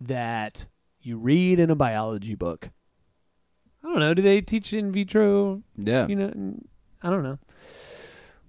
[0.00, 0.68] that
[1.00, 2.70] you read in a biology book.
[3.82, 4.12] I don't know.
[4.14, 5.62] Do they teach in vitro?
[5.76, 6.06] yeah.
[6.06, 6.54] You know,
[7.02, 7.38] I don't know.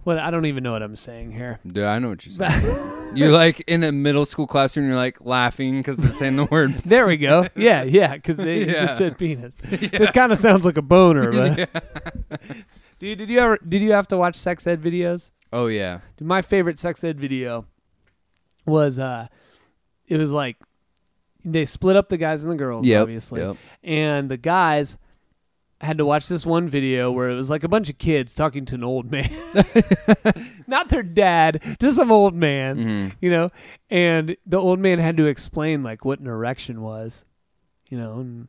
[0.04, 1.60] What I don't even know what I'm saying here.
[1.66, 3.12] Dude, I know what you're saying.
[3.16, 4.88] you're like in a middle school classroom.
[4.88, 6.74] You're like laughing because they're saying the word.
[6.84, 7.46] There we go.
[7.54, 8.86] Yeah, yeah, because they Yeah.
[8.86, 9.54] just said penis.
[9.70, 11.70] It kind of sounds like a boner, but.
[12.98, 13.58] Dude, did you ever?
[13.66, 15.30] Did you have to watch sex ed videos?
[15.52, 16.00] Oh yeah.
[16.16, 17.66] Dude, my favorite sex ed video
[18.66, 19.28] was uh,
[20.08, 20.56] it was like
[21.44, 23.02] they split up the guys and the girls, Yep.
[23.02, 23.56] obviously, Yep.
[23.82, 24.96] and the guys
[25.80, 28.64] had to watch this one video where it was like a bunch of kids talking
[28.66, 29.28] to an old man,
[30.68, 33.12] not their dad, just some old man Mhm.
[33.20, 33.50] you know
[33.90, 37.24] and the old man had to explain like what an erection was
[37.88, 38.48] you know and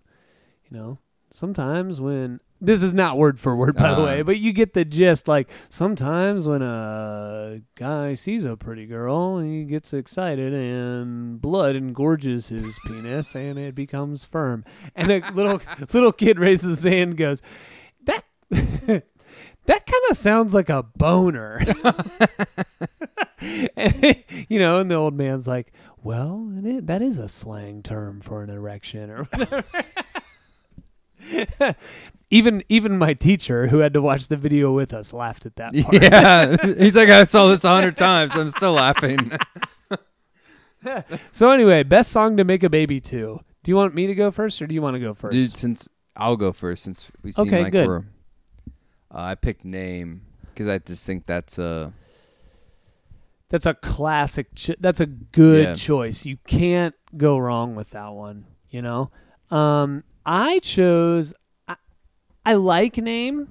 [0.69, 0.99] you know
[1.31, 4.03] sometimes when this is not word for word by the Uh-huh.
[4.05, 9.39] way but you get the gist like sometimes when a guy sees a pretty girl
[9.39, 14.63] he gets excited and blood engorges his penis and it becomes firm
[14.95, 15.61] and a little
[15.93, 17.41] little kid raises his hand and goes
[18.05, 21.61] that that kind of sounds like a boner
[23.75, 24.15] and,
[24.47, 28.41] you know, and the old man's like, "Well, it that is a slang term for
[28.43, 29.63] an erection or whatever."
[32.33, 35.73] Even even my teacher, who had to watch the video with us, laughed at that
[35.83, 36.01] part.
[36.01, 36.57] Yeah.
[36.77, 38.35] He's like, I saw this a hundred times.
[38.35, 39.31] I'm still laughing.
[41.31, 43.39] So anyway, best song to make a baby to.
[43.63, 45.31] Do you want me to go first, or do you want to go first?
[45.31, 47.87] Dude, since I'll go first, since we seem Okay, like good.
[47.87, 47.97] we're.
[49.09, 51.93] Uh, I picked name because I just think that's a.
[53.47, 54.53] That's a classic.
[54.55, 55.73] Ch- that's a good Yeah.
[55.75, 56.25] choice.
[56.25, 58.45] You can't go wrong with that one.
[58.69, 59.09] You know,
[59.51, 61.33] um, I chose.
[62.45, 63.47] I, like name,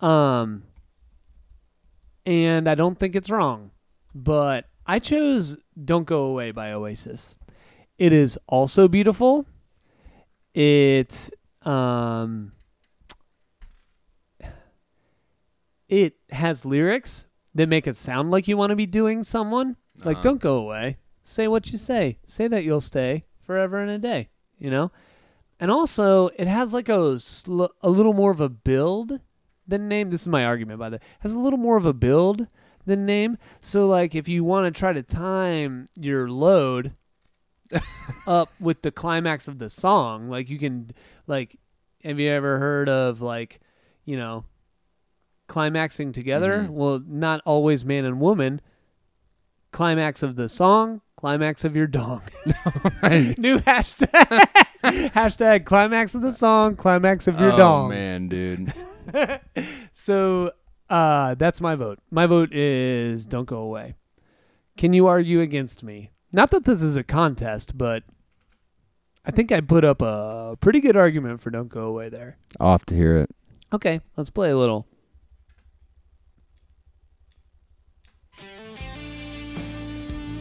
[0.00, 0.64] um,
[2.26, 3.70] and I don't think it's wrong,
[4.14, 7.36] but I chose "Don't Go Away" by Oasis.
[7.98, 9.46] It is also beautiful.
[10.54, 11.30] It
[11.62, 12.52] um,
[15.88, 19.76] it has lyrics that make it sound like you want to be doing someone.
[20.04, 20.22] Like, Uh-huh.
[20.22, 20.98] don't go away.
[21.22, 22.18] Say what you say.
[22.24, 24.30] Say that you'll stay forever and a day.
[24.58, 24.92] You know,
[25.60, 29.20] and also it has like a sl- a little more of a build
[29.68, 30.10] than name.
[30.10, 31.02] This is my argument by the way.
[31.20, 32.48] Has a little more of a build
[32.86, 33.36] than name.
[33.60, 36.94] So like, if you want to try to time your load
[38.26, 40.90] up with the climax of the song, like you can
[41.26, 41.56] like,
[42.02, 43.60] have you ever heard of like,
[44.04, 44.44] you know,
[45.46, 46.66] climaxing together?
[46.68, 46.70] Mhm.
[46.70, 48.60] Well, not always man and woman.
[49.72, 52.22] Climax of the song, climax of your dong.
[53.38, 54.48] New hashtag.
[55.14, 57.88] hashtag climax of the song, climax of your oh dong.
[57.90, 58.72] man, dude.
[59.92, 60.52] So
[60.88, 61.98] uh, that's my vote.
[62.10, 63.94] My vote is don't go away.
[64.76, 66.10] Can you argue against me?
[66.32, 68.04] Not that this is a contest, but
[69.24, 72.38] I think I put up a pretty good argument for don't go away there.
[72.58, 73.30] I'll have to hear it.
[73.72, 74.86] Okay, let's play a little.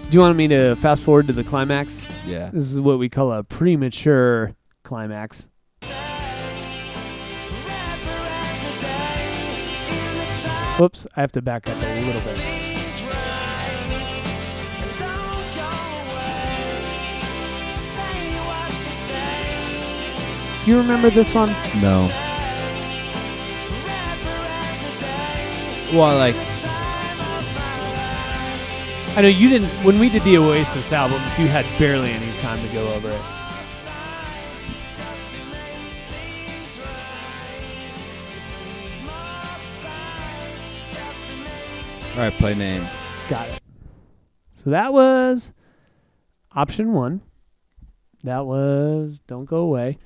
[0.10, 2.02] Do you want me to fast forward to the climax?
[2.26, 2.50] Yeah.
[2.52, 5.48] This is what we call a premature climax.
[10.80, 12.38] Whoops, I have to back up a little bit.
[20.66, 21.50] Do you remember this one?
[21.84, 22.10] No.
[25.94, 26.36] Well, like
[29.20, 29.68] I know you didn't.
[29.84, 33.22] When we did the Oasis albums, you had barely any time to go over it.
[42.16, 42.88] all right, play name.
[43.28, 43.60] Got it.
[44.54, 45.52] So that was
[46.54, 47.20] option one.
[48.24, 49.98] That was Don't Go Away.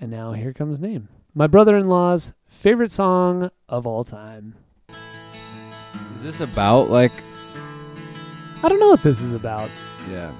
[0.00, 1.08] And now here comes name.
[1.32, 4.56] My brother in law's favorite song of all time.
[6.16, 7.12] Is this about like
[8.62, 9.70] I don't know what this is about.
[10.10, 10.30] yeah.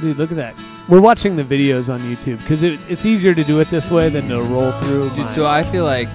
[0.00, 0.54] Dude, look at that.
[0.88, 4.10] We're watching the videos on YouTube because it, it's easier to do it this way
[4.10, 5.08] than to roll through.
[5.10, 6.08] Dude, my- so I feel like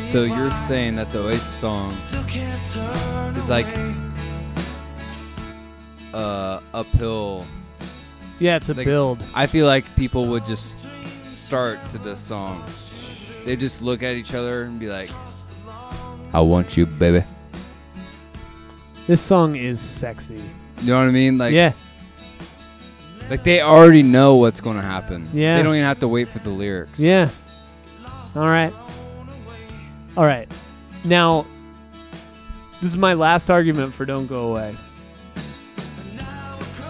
[0.00, 1.92] so you're saying that the Oasis song
[3.36, 3.66] is like
[6.12, 7.46] uh uphill.
[8.40, 9.22] yeah, it's a like- build.
[9.34, 10.88] I feel like people would just
[11.22, 12.64] start to this song.
[13.44, 15.10] They just look at each other and be like,
[16.32, 17.24] I want you, baby.
[19.10, 20.40] This song is sexy.
[20.82, 21.36] You know what I mean?
[21.36, 21.72] Like, yeah.
[23.28, 25.28] like they already know what's going to happen.
[25.34, 25.56] Yeah.
[25.56, 27.00] They don't even have to wait for the lyrics.
[27.00, 27.28] Yeah.
[28.36, 28.72] All right.
[30.16, 30.48] All right.
[31.04, 31.44] Now,
[32.80, 34.76] this is my last argument for Don't Go Away.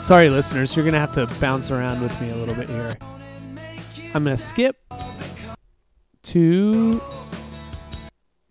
[0.00, 2.96] Sorry, listeners, you're going to have to bounce around with me a little bit here.
[4.12, 4.76] I'm going to skip
[6.24, 7.00] to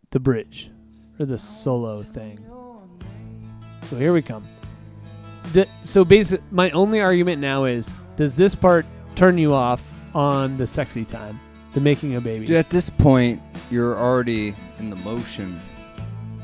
[0.10, 0.72] the bridge
[1.20, 2.49] or the solo thing.
[3.90, 4.46] So here we come.
[5.52, 8.86] D- so basic, my only argument now is does this part
[9.16, 11.40] turn you off on the sexy time,
[11.74, 12.46] the making a baby?
[12.46, 15.60] Dude, at this point, you're already in the motion.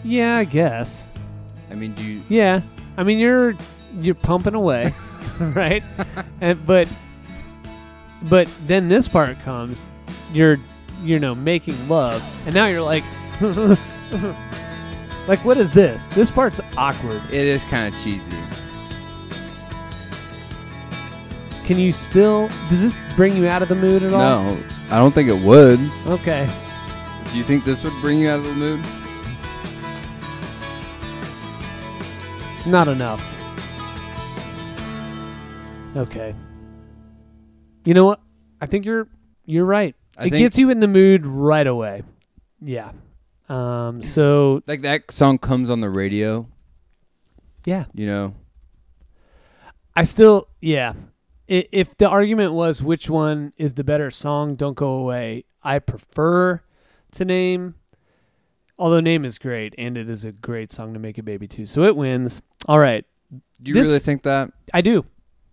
[0.04, 1.06] Yeah, I guess.
[1.70, 2.24] I mean, do you.
[2.30, 2.62] Yeah,
[2.98, 3.54] I mean you're
[4.00, 4.92] you're pumping away,
[5.40, 5.84] right?
[6.42, 6.88] and but
[8.24, 9.92] but then this part comes,
[10.34, 10.58] you're
[11.04, 13.04] you know making love, and now you're like,
[15.28, 16.10] like what is this?
[16.10, 17.22] This part's awkward.
[17.32, 18.32] It is kind of cheesy.
[21.66, 22.48] Can you still?
[22.70, 24.20] Does this bring you out of the mood at all?
[24.54, 25.80] No, I don't think it would.
[26.08, 26.48] Okay.
[27.32, 28.80] Do you think this would bring you out of the mood?
[32.68, 33.32] Not enough.
[35.96, 36.36] Okay.
[37.84, 38.20] You know what?
[38.62, 39.08] I think you're
[39.46, 39.96] you're right.
[40.18, 42.04] I it think- gets you in the mood right away.
[42.62, 42.92] Yeah.
[43.50, 46.48] Um so Like that song comes on the radio,
[47.66, 47.86] yeah.
[47.94, 48.34] you know?
[49.96, 50.94] I still yeah.
[51.50, 55.80] I- If the argument was which one is the better song, Don't Go Away, I
[55.80, 56.62] prefer
[57.12, 57.76] to name
[58.80, 61.66] although name is great and it is a great song to make a baby too.
[61.66, 62.42] So it wins.
[62.68, 63.06] All right.
[63.62, 64.52] You This- really think that?
[64.74, 65.06] I do.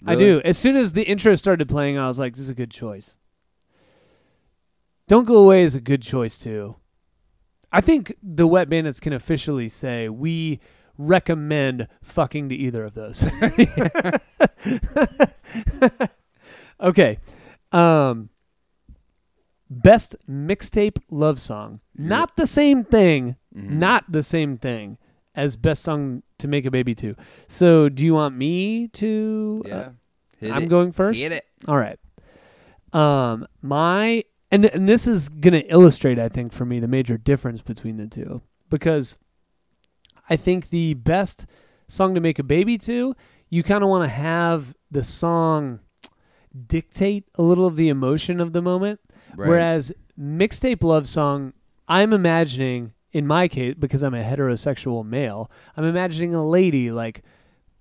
[0.05, 0.41] I do.
[0.45, 3.17] As soon as the intro started playing, I was like, "This is a good choice."
[5.07, 6.75] Don't go away is a good choice too.
[7.73, 10.61] I think the Wet Bandits can officially say we
[10.99, 13.27] recommend fucking to either of those.
[16.81, 17.19] okay.
[17.73, 18.29] Um
[19.71, 21.81] best mixtape love song.
[21.97, 23.37] Not the same thing.
[23.57, 23.71] Mhm.
[23.71, 24.99] Not the same thing
[25.35, 27.17] as best song to make a baby to.
[27.47, 29.89] So, do you want me to uh, Yeah.
[30.39, 30.69] Hit I'm it.
[30.69, 31.19] going first.
[31.19, 31.45] Hit it.
[31.67, 31.99] All right.
[32.93, 37.19] Um, my and th- and this is gonna illustrate, I think, for me the major
[37.19, 39.19] difference between the two because
[40.31, 41.47] I think the best
[41.89, 43.15] song to make a baby to,
[43.51, 45.81] you kind of want to have the song
[46.67, 49.01] dictate a little of the emotion of the moment,
[49.37, 49.49] Right.
[49.49, 51.53] whereas mixtape love song,
[51.89, 57.23] I'm imagining in my case because I'm a heterosexual male, I'm imagining a lady like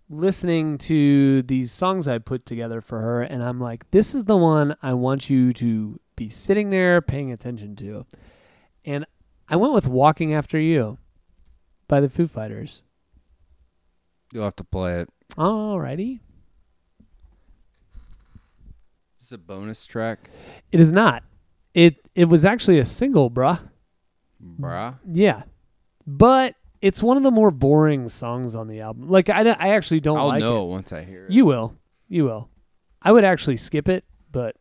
[0.10, 4.36] listening to these songs I put together for her, and I'm like, this is the
[4.36, 8.06] one I want you to be sitting there paying attention to.
[8.86, 9.08] And
[9.50, 11.00] I went with Walking After You
[11.88, 12.84] by the Foo Fighters.
[14.32, 15.10] You'll have to play it.
[15.36, 16.20] Alrighty.
[19.18, 20.30] Is this a bonus track?
[20.72, 21.24] It is not.
[21.74, 23.60] It it was actually a single, bruh.
[24.60, 25.00] Bruh.
[25.08, 25.44] Yeah.
[26.06, 29.10] But it's one of the more boring songs on the album.
[29.10, 30.70] Like I, I actually don't I'll like know it.
[30.70, 31.32] once I hear it.
[31.32, 31.76] You will.
[32.08, 32.50] You will.
[33.02, 34.56] I would actually skip it, but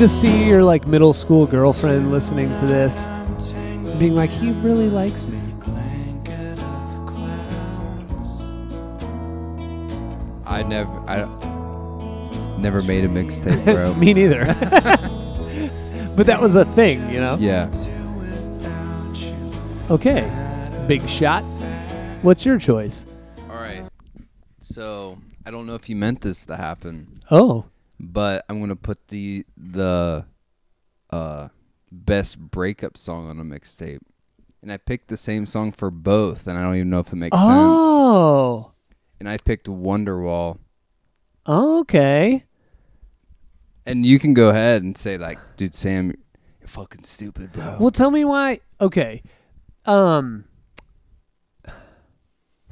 [0.00, 3.06] can't you just see your like middle school girlfriend listening to this
[3.98, 5.38] being like, he really likes me?
[10.46, 11.18] I never, I
[12.58, 13.92] never made a mixtape, bro.
[13.96, 14.46] me neither.
[16.16, 17.36] but that was a thing, you know?
[17.38, 17.68] yeah.
[19.90, 20.30] Okay.
[20.88, 21.42] Big shot.
[22.22, 23.04] What's your choice?
[23.50, 23.84] All right.
[24.60, 27.66] So I don't know if you meant this to happen, Oh.
[28.02, 30.24] But I'm gonna put the the
[31.10, 31.48] uh
[31.92, 34.00] best breakup song on a mixtape,
[34.62, 37.16] and I picked the same song for both, and I don't even know if it
[37.16, 37.48] makes sense.
[37.50, 38.72] Oh.
[39.18, 40.58] And I picked Wonderwall,
[41.46, 42.44] Okay.
[43.84, 46.14] and you can go ahead and say like, dude, Sam,
[46.58, 47.76] you're fucking stupid, bro.
[47.78, 48.60] Well, tell me why.
[48.80, 49.22] Okay.
[49.84, 50.44] Um.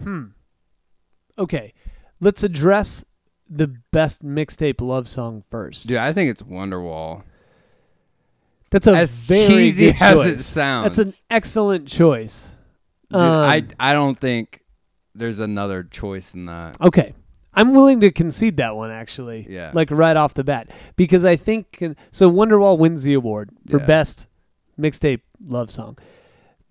[0.02, 0.24] Hmm.
[1.38, 1.74] Okay.
[2.20, 3.04] Let's address
[3.48, 5.86] the best mixtape love song first.
[5.86, 7.22] Dude, I think it's Wonderwall.
[8.70, 10.96] That's a as very cheesy as it sounds.
[10.96, 12.54] That's an excellent choice.
[13.10, 14.62] Dude, I Um, I don't think
[15.14, 16.78] there's another choice in that.
[16.80, 17.14] Okay.
[17.54, 19.46] I'm willing to concede that one actually.
[19.48, 19.70] Yeah.
[19.74, 21.82] Like right off the bat because I think
[22.12, 23.86] so Wonderwall wins the award for Yeah.
[23.86, 24.26] best
[24.78, 25.96] mixtape love song.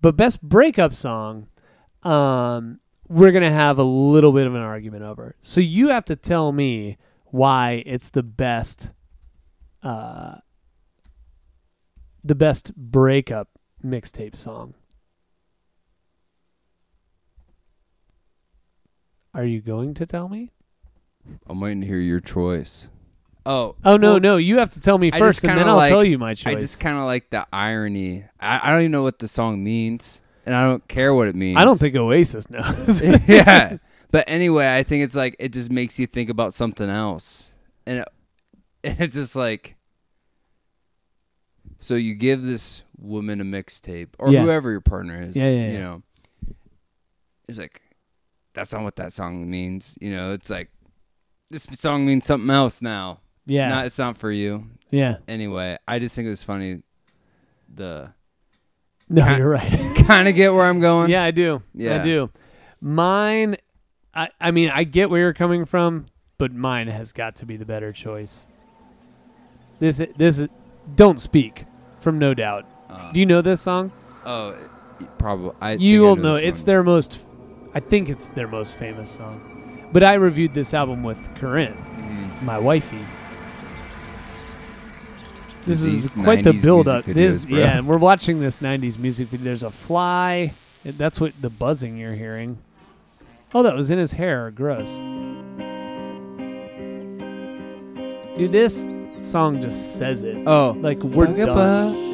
[0.00, 1.48] But best breakup song,
[2.04, 5.34] um, we're gonna have a little bit of an argument over.
[5.42, 8.92] So you have to tell me why it's the best,
[9.82, 10.36] uh,
[12.24, 13.48] the best breakup
[13.84, 14.74] mixtape song.
[19.34, 20.50] Are you going to tell me?
[21.46, 22.88] I'm waiting to hear your choice.
[23.46, 25.90] Oh, Oh no, well, no, you have to tell me first, and then I'll like-
[25.90, 26.56] tell you my choice.
[26.56, 28.24] I just kind of like the irony.
[28.40, 31.34] I, I don't even know what the song means, and I don't care what it
[31.34, 31.58] means.
[31.58, 33.02] I don't think Oasis knows.
[33.28, 33.76] yeah.
[34.10, 37.50] But anyway, I think it's like it just makes you think about something else,
[37.86, 37.98] and
[38.82, 39.76] it, it's just like,
[41.78, 44.42] so you give this woman a mixtape or Yeah.
[44.44, 46.02] whoever your partner is, Yeah, yeah, you know,
[47.48, 47.82] it's like
[48.54, 49.96] that's not what that song means.
[50.00, 50.70] You know, it's like
[51.50, 53.20] this song means something else now.
[53.46, 54.70] yeah, Not, it's not for you.
[54.90, 55.16] yeah.
[55.28, 56.82] Anyway, I just think it was funny.
[57.74, 58.12] The
[59.08, 59.70] No, Ki- you're right.
[60.06, 61.10] kind of get where I'm going.
[61.10, 61.62] yeah, I do.
[61.74, 62.00] Yeah.
[62.00, 62.30] I do.
[62.80, 63.56] Mine,
[64.14, 66.06] I, I mean, I get where you're coming from,
[66.36, 68.46] but mine has got to be the better choice.
[69.80, 70.46] This, this
[70.94, 71.64] don't speak
[71.98, 72.66] from No Doubt.
[72.88, 73.92] Uh, Do you know this song?
[74.26, 74.56] oh,
[75.18, 75.52] probably.
[75.60, 77.24] I you will know it's their most.
[77.74, 79.88] I think it's their most famous song.
[79.92, 82.42] But I reviewed this album with Corinne, Mhm.
[82.42, 82.98] my wifey.
[85.68, 87.04] This is quite the 90s build up.
[87.04, 87.58] This bro.
[87.58, 89.44] yeah, and we're watching this '90s music video.
[89.44, 90.52] There's a fly.
[90.84, 92.58] That's what the buzzing you're hearing.
[93.54, 94.50] Oh, that was in his hair.
[94.50, 94.96] Gross.
[98.38, 98.86] Dude, this
[99.20, 100.36] song just says it.
[100.46, 102.07] Oh, Like we're done.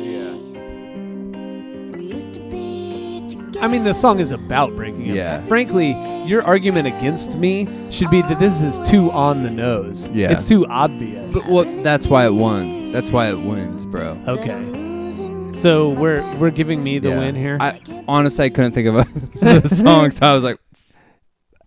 [3.60, 5.16] I mean, the song is about breaking up.
[5.16, 5.44] Yeah.
[5.46, 5.92] Frankly,
[6.26, 10.10] your argument against me should be that this is too on the nose.
[10.10, 10.30] Yeah.
[10.32, 11.32] It's too obvious.
[11.34, 12.92] But well, that's why it won.
[12.92, 14.18] That's why it wins, bro.
[14.26, 15.52] okay.
[15.52, 17.18] So we're we're giving me the Yeah.
[17.18, 17.58] win here.
[17.60, 20.58] I honestly I couldn't think of a, the song, so I was like,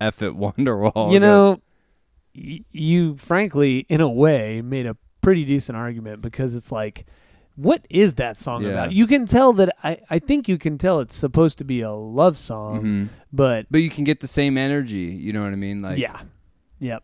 [0.00, 1.60] "F it, Wonderwall." you know,
[2.34, 7.06] y- you frankly, in a way, made a pretty decent argument because it's like,
[7.60, 8.70] what is that song Yeah.
[8.70, 8.92] about?
[8.92, 11.90] You can tell that I, I think you can tell it's supposed to be a
[11.90, 13.08] love song, Mhm.
[13.32, 15.06] but but you can get the same energy.
[15.24, 15.82] You know what I mean?
[15.82, 16.20] Like, yeah,
[16.78, 17.02] yep,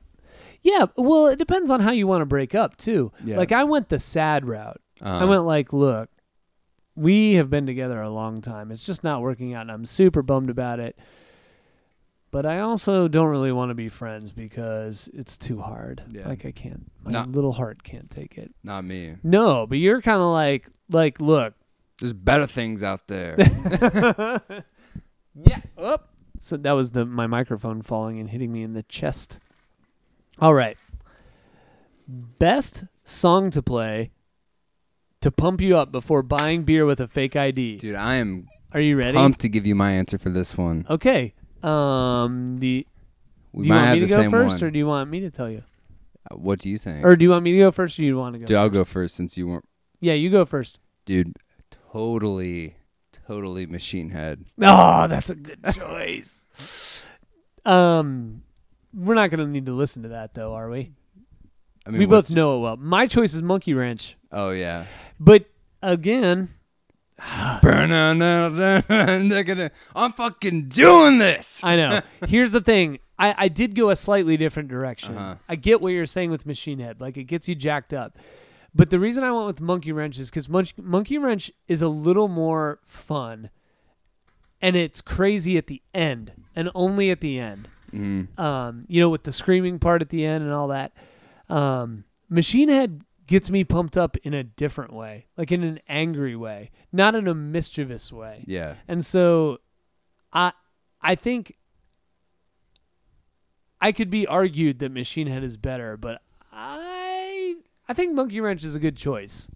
[0.63, 0.87] yeah.
[0.97, 3.11] Well, it depends on how you want to break up too.
[3.25, 3.37] Yeah.
[3.37, 4.81] Like I went the sad route.
[5.05, 6.09] uh, I went like, look,
[6.95, 8.71] we have been together a long time.
[8.71, 10.97] It's just not working out, and I'm super bummed about it.
[12.35, 16.03] But I also don't really want to be friends because it's too hard.
[16.11, 16.27] Yeah.
[16.29, 16.91] Like I can't.
[17.05, 17.23] My No.
[17.23, 18.53] little heart can't take it.
[18.65, 19.15] not me.
[19.23, 21.55] No, but you're kind of like, like, look.
[22.01, 23.37] There's better things out there.
[25.37, 25.61] Yeah.
[25.79, 26.11] Up.
[26.39, 29.39] So that was the my microphone falling and hitting me in the chest.
[30.41, 30.77] All right.
[32.07, 34.11] Best song to play
[35.21, 37.79] to pump you up before buying beer with a fake ID.
[37.79, 39.17] Dude, I am Are you ready?
[39.17, 40.85] pumped to give you my answer for this one.
[40.91, 41.35] Okay.
[41.67, 42.59] Um.
[42.59, 42.87] The,
[43.53, 44.65] We do you might want have me to the go same first, one.
[44.69, 45.63] or do you want me to tell you,
[46.31, 47.05] Uh, what do you think?
[47.05, 48.47] or do you want me to go first, or do you want to go?
[48.47, 49.65] Dude, I'll go first since you weren't.
[50.01, 50.79] Yeah, you go first.
[51.07, 51.35] Dude,
[51.93, 52.77] totally,
[53.27, 54.45] totally machine head.
[54.61, 57.05] Oh, that's a good choice.
[57.65, 58.43] um,
[58.93, 60.93] we're not gonna need to listen to that though, are we?
[61.87, 62.77] I mean, we both what's- know it well.
[62.77, 64.87] My choice is Monkey Wrench, Oh yeah.
[65.21, 65.47] but
[65.83, 66.49] again,
[69.95, 71.63] I'm fucking doing this.
[71.65, 72.01] I know.
[72.29, 72.99] Here's the thing.
[73.19, 75.17] I, I did go a slightly different direction.
[75.17, 75.37] Uh-huh.
[75.49, 77.01] I get what you're saying with Machine Head.
[77.01, 78.19] Like, it gets you jacked up.
[78.75, 81.89] But the reason I went with Monkey Wrench is because Mon- Monkey Wrench is a
[81.89, 83.51] little more fun.
[84.61, 87.69] And it's crazy at the end, and only at the end.
[87.93, 88.37] Mhm.
[88.39, 90.93] Um, you know, with the screaming part at the end and all that.
[91.49, 96.37] Um, Machine Head gets me pumped up in a different way, like in an angry
[96.37, 98.45] way, not in a mischievous way.
[98.47, 98.75] Yeah.
[98.89, 99.59] And so
[100.33, 100.53] I
[101.01, 101.57] I think
[103.81, 106.23] I could be argued that Machine Head is better, but
[106.53, 107.57] I
[107.89, 109.49] I think Monkey Wrench is a good choice.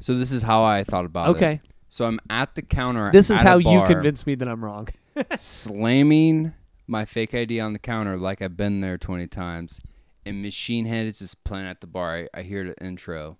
[0.00, 1.30] So this is how I thought about it.
[1.36, 1.60] Okay.
[1.88, 3.10] So I'm at the counter.
[3.12, 4.88] This is how you bar, convince me that I'm wrong.
[5.36, 6.52] slamming
[6.86, 9.80] my fake ID on the counter like I've been there 20 times,
[10.26, 12.16] and Machine Head is just playing at the bar.
[12.16, 13.38] I, I hear the intro,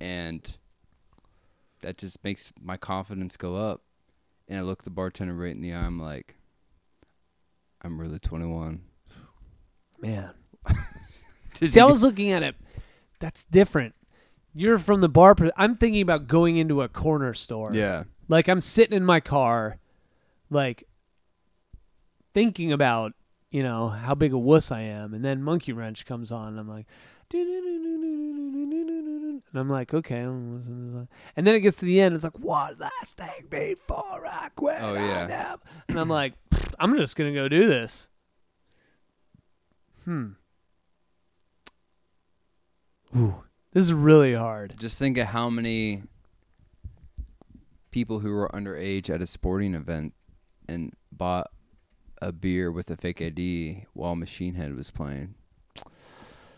[0.00, 0.56] and
[1.80, 3.82] that just makes my confidence go up.
[4.48, 5.84] And I look the bartender right in the eye.
[5.84, 6.36] I'm like,
[7.82, 8.80] I'm really 21.
[10.00, 10.30] Man.
[11.64, 12.54] See, I was looking at it.
[13.18, 13.94] That's different.
[14.54, 15.34] You're from the bar.
[15.56, 17.72] I'm thinking about going into a corner store.
[17.74, 18.04] yeah.
[18.28, 19.78] Like I'm sitting in my car,
[20.50, 20.84] like
[22.34, 23.12] thinking about
[23.56, 26.60] you know how big a wuss I am, and then Monkey Wrench comes on, and
[26.60, 26.84] I'm like,
[27.32, 27.40] and
[29.54, 32.76] I'm like, okay, I'm listening and then it gets to the end, it's like, one
[32.78, 34.76] last thing before I quit.
[34.78, 35.56] Oh, yeah.
[35.88, 36.34] and I'm like,
[36.78, 38.10] I'm just gonna go do this.
[40.04, 40.32] Hmm.
[43.16, 43.36] Ooh,
[43.72, 44.74] this is really hard.
[44.78, 46.02] Just think of how many
[47.90, 50.12] people who were underage at a sporting event
[50.68, 51.50] and bought
[52.22, 55.34] a beer with a fake ID while Machine Head was playing.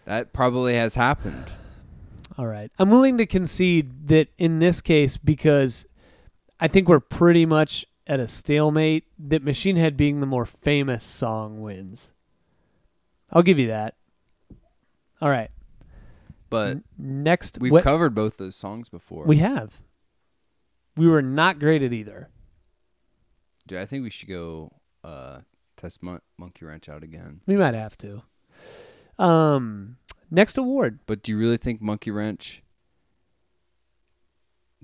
[0.05, 1.47] That probably has happened.
[2.37, 2.71] All right.
[2.79, 5.87] I'm willing to concede that in this case, because
[6.61, 11.05] I think we're pretty much at a stalemate, that Machine Head being the more famous
[11.05, 12.13] song wins.
[13.33, 13.97] I'll give you that.
[15.21, 15.51] All right.
[16.49, 19.25] But N- Next, we've what- covered both those songs before.
[19.27, 19.83] we have.
[20.97, 22.31] We were not great at either.
[23.67, 24.73] Dude, I think we should go
[25.05, 25.41] uh,
[25.77, 27.41] test Mon- Monkey Wrench out again.
[27.47, 28.23] We might have to.
[29.19, 29.97] Um,
[30.31, 31.01] next award.
[31.07, 32.63] But do you really think Monkey Wrench?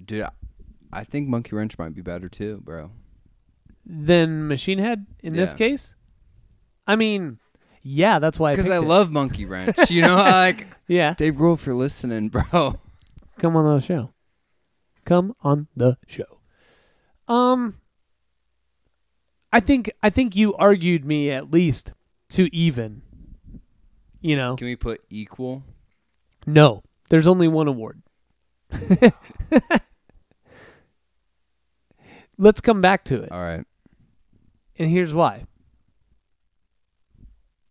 [0.03, 0.31] Dude, I,
[0.93, 2.91] I think Monkey Wrench might be better too, bro.
[3.87, 5.57] Then Machine Head in this Yeah.
[5.59, 5.95] case?
[6.87, 7.39] I mean,
[7.83, 8.89] yeah, that's why I Because picked I it.
[8.89, 9.91] love Monkey Wrench.
[9.91, 11.15] You know, like Yeah.
[11.15, 12.79] Dave Grohl, if you're listening, bro.
[13.39, 14.13] Come on the show.
[15.05, 16.41] Come on the show.
[17.29, 17.77] Um
[19.55, 21.93] I think I think you argued me at least
[22.31, 23.03] to even.
[24.21, 24.57] You know.
[24.57, 25.63] Can we put equal?
[26.45, 26.83] No.
[27.09, 28.03] There's only one award.
[32.37, 33.31] Let's come back to it.
[33.31, 33.65] All right.
[34.77, 35.45] And here's why.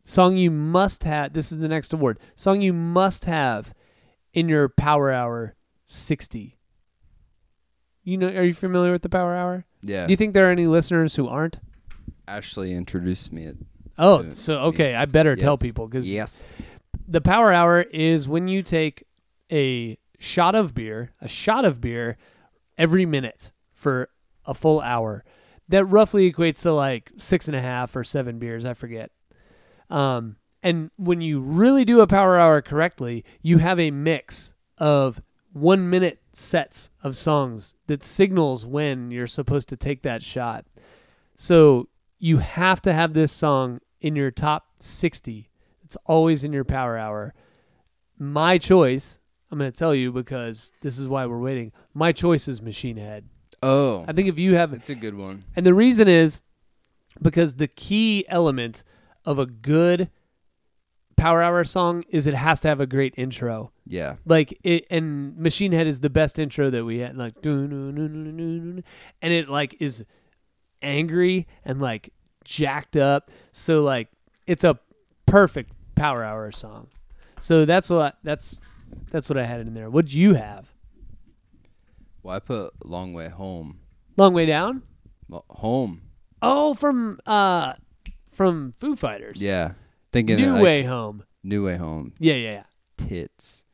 [0.03, 1.33] Song you must have.
[1.33, 2.17] This is the next award.
[2.37, 3.73] Song you must have
[4.31, 5.55] in your Power Hour
[5.85, 6.57] 60.
[8.05, 9.65] You know, are you familiar with the Power Hour?
[9.81, 10.05] Yeah.
[10.05, 11.59] Do you think there are any listeners who aren't?
[12.27, 13.45] Ashley introduced me.
[13.47, 13.55] At,
[13.97, 16.41] Oh, so okay, I better tell people because yes.
[17.07, 19.03] the Power Hour is when you take
[19.51, 22.17] a shot of beer, a shot of beer
[22.77, 24.09] every minute for
[24.45, 25.23] a full hour.
[25.69, 28.65] That roughly equates to like six and a half or seven beers.
[28.65, 29.11] I forget.
[29.89, 35.21] Um, and when you really do a Power Hour correctly, you have a mix of
[35.51, 40.65] one minute sets of songs that signals when you're supposed to take that shot.
[41.35, 41.89] So
[42.23, 45.49] you have to have this song in your top 60
[45.83, 47.35] it's always in your power hour.
[48.17, 49.19] My choice,
[49.51, 51.71] I'm going to tell you because this is why we're waiting.
[51.93, 53.29] My choice is Machine Head.
[53.61, 55.43] Oh, I think if you have, it's a good one.
[55.55, 56.41] and the reason is
[57.21, 58.83] because the key element
[59.23, 60.09] of a good
[61.15, 63.71] power hour song is it has to have a great intro.
[63.85, 64.15] Yeah.
[64.25, 67.15] Like it, and Machine Head is the best intro that we had.
[67.15, 68.83] Like, and
[69.21, 70.03] it like is
[70.83, 72.11] angry and like
[72.43, 73.31] jacked up.
[73.51, 74.09] So like
[74.45, 74.79] it's a
[75.25, 76.87] perfect power hour song.
[77.39, 78.59] So that's what that's
[79.11, 79.89] that's what I had in there.
[79.89, 80.67] What'd you have?
[82.21, 83.79] Well, I put Long Way Home.
[84.17, 84.83] Long way down.
[85.49, 86.03] Home.
[86.41, 87.73] Oh, from uh
[88.29, 89.41] from Foo Fighters.
[89.41, 89.73] Yeah.
[90.11, 91.23] Thinking New like, Way Home.
[91.43, 92.13] New Way Home.
[92.19, 92.63] Yeah, yeah, yeah.
[92.97, 93.65] Tits.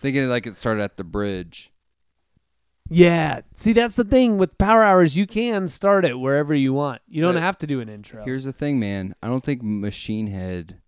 [0.00, 1.72] Thinking like it started at the bridge.
[2.88, 3.40] Yeah.
[3.54, 5.16] See, that's the thing with power hours.
[5.16, 7.02] You can start it wherever you want.
[7.08, 8.24] You don't But have to do an intro.
[8.24, 9.14] Here's the thing, man.
[9.22, 10.80] I don't think Machine Head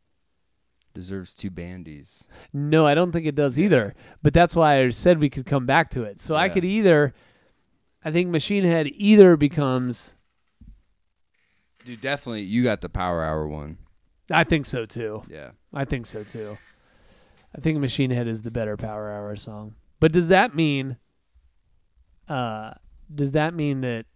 [0.94, 2.24] deserves two bandies.
[2.52, 3.94] No, I don't think it does either.
[4.22, 6.20] But that's why I said we could come back to it.
[6.20, 7.14] So I could either,
[8.04, 10.14] I think Machine Head either becomes,
[11.84, 13.78] Dude, definitely you got the Power Hour one.
[14.30, 15.22] I think so too.
[15.28, 15.52] Yeah.
[15.72, 16.58] I think so too.
[17.56, 19.74] I think Machine Head is the better Power Hour song.
[20.00, 20.96] But does that mean,
[22.28, 22.72] uh,
[23.14, 24.06] does that mean that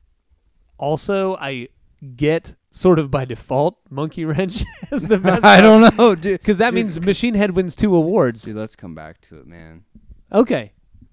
[0.78, 1.68] also I
[2.16, 5.44] get sort of by default Monkey Wrench as the best?
[5.44, 6.40] I don't know, dude.
[6.40, 6.74] Because that Dude.
[6.74, 8.42] means Machine Head wins two awards.
[8.42, 9.84] Dude, let's come back to it, man.
[10.30, 10.72] Okay.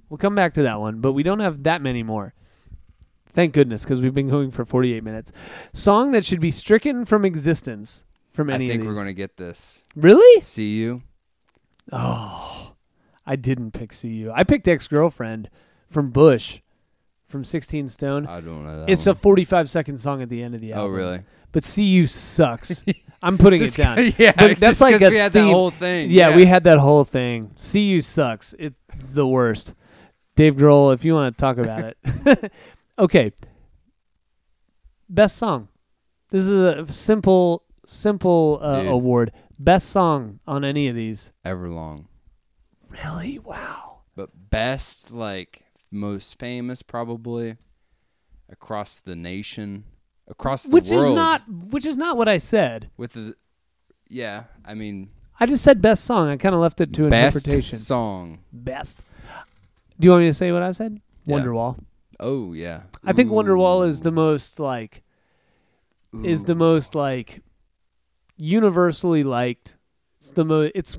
[0.09, 2.33] We'll come back to that one, but we don't have that many more.
[3.31, 5.31] Thank goodness, because we've been going for 48 minutes.
[5.71, 8.65] Song that should be stricken from existence from any.
[8.65, 9.83] I think of we're going to get this.
[9.95, 10.41] Really?
[10.41, 11.03] See you.
[11.91, 12.73] Oh,
[13.25, 14.31] I didn't pick See You.
[14.31, 15.49] I picked Ex Girlfriend
[15.87, 16.61] from Bush
[17.29, 18.25] from 16 Stone.
[18.27, 19.13] I don't know that it's one.
[19.13, 20.91] a 45 second song at the end of the album.
[20.91, 21.21] Oh, really?
[21.51, 22.83] But See You sucks.
[23.21, 24.13] I'm putting it down.
[24.17, 25.47] yeah, But that's like a we had theme.
[25.47, 26.09] that whole thing.
[26.11, 27.51] Yeah, we had that whole thing.
[27.55, 28.53] See You sucks.
[28.57, 29.73] It's the worst.
[30.35, 32.51] Dave Grohl, if you want to talk about it.
[32.99, 33.31] okay.
[35.09, 35.67] Best song.
[36.29, 39.31] This is a simple, simple uh, award.
[39.57, 41.33] Best song on any of these.
[41.45, 42.05] Everlong.
[42.89, 43.39] Really?
[43.39, 43.99] Wow.
[44.15, 47.57] But best, like, most famous, probably,
[48.49, 49.83] across the nation,
[50.27, 51.03] across the Which world.
[51.03, 52.89] is not which is not what I said.
[52.97, 53.35] With the,
[54.07, 55.09] yeah, I mean,
[55.39, 56.29] I just said best song.
[56.29, 57.77] I kind of left it to best interpretation.
[57.77, 58.39] song.
[58.51, 59.03] Best.
[59.99, 60.99] Do you want me to say what I said?
[61.25, 61.35] Yeah.
[61.35, 61.77] Wonderwall.
[62.19, 62.81] Oh, yeah.
[63.05, 65.03] I think Wonderwall is the most like
[66.23, 67.41] is the most like
[68.37, 69.75] universally liked.
[70.19, 70.71] It's the most.
[70.75, 70.97] It's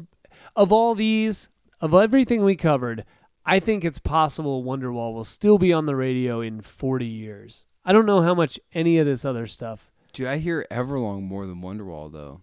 [0.57, 3.05] of all these of everything we covered.
[3.51, 7.66] I think it's possible Wonderwall will still be on the radio in 40 years.
[7.84, 9.90] I don't know how much any of this other stuff.
[10.12, 12.42] Dude, I hear Everlong more than Wonderwall though.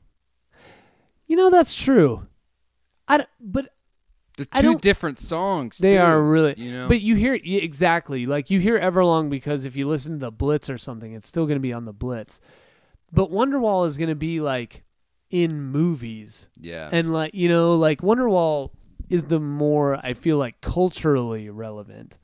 [1.26, 2.28] You know that's true.
[3.08, 3.74] I but
[4.36, 5.78] They're two different songs.
[5.78, 6.88] They too, are really, You know.
[6.90, 10.32] but you hear yeah, exactly like you hear Everlong because if you listen to the
[10.32, 12.42] Blitz or something, it's still going to be on the Blitz.
[13.14, 14.84] But Wonderwall is going to be like
[15.30, 16.90] in movies, yeah.
[16.92, 18.72] and like you know, like Wonderwall
[19.10, 22.18] is the more I feel like culturally relevant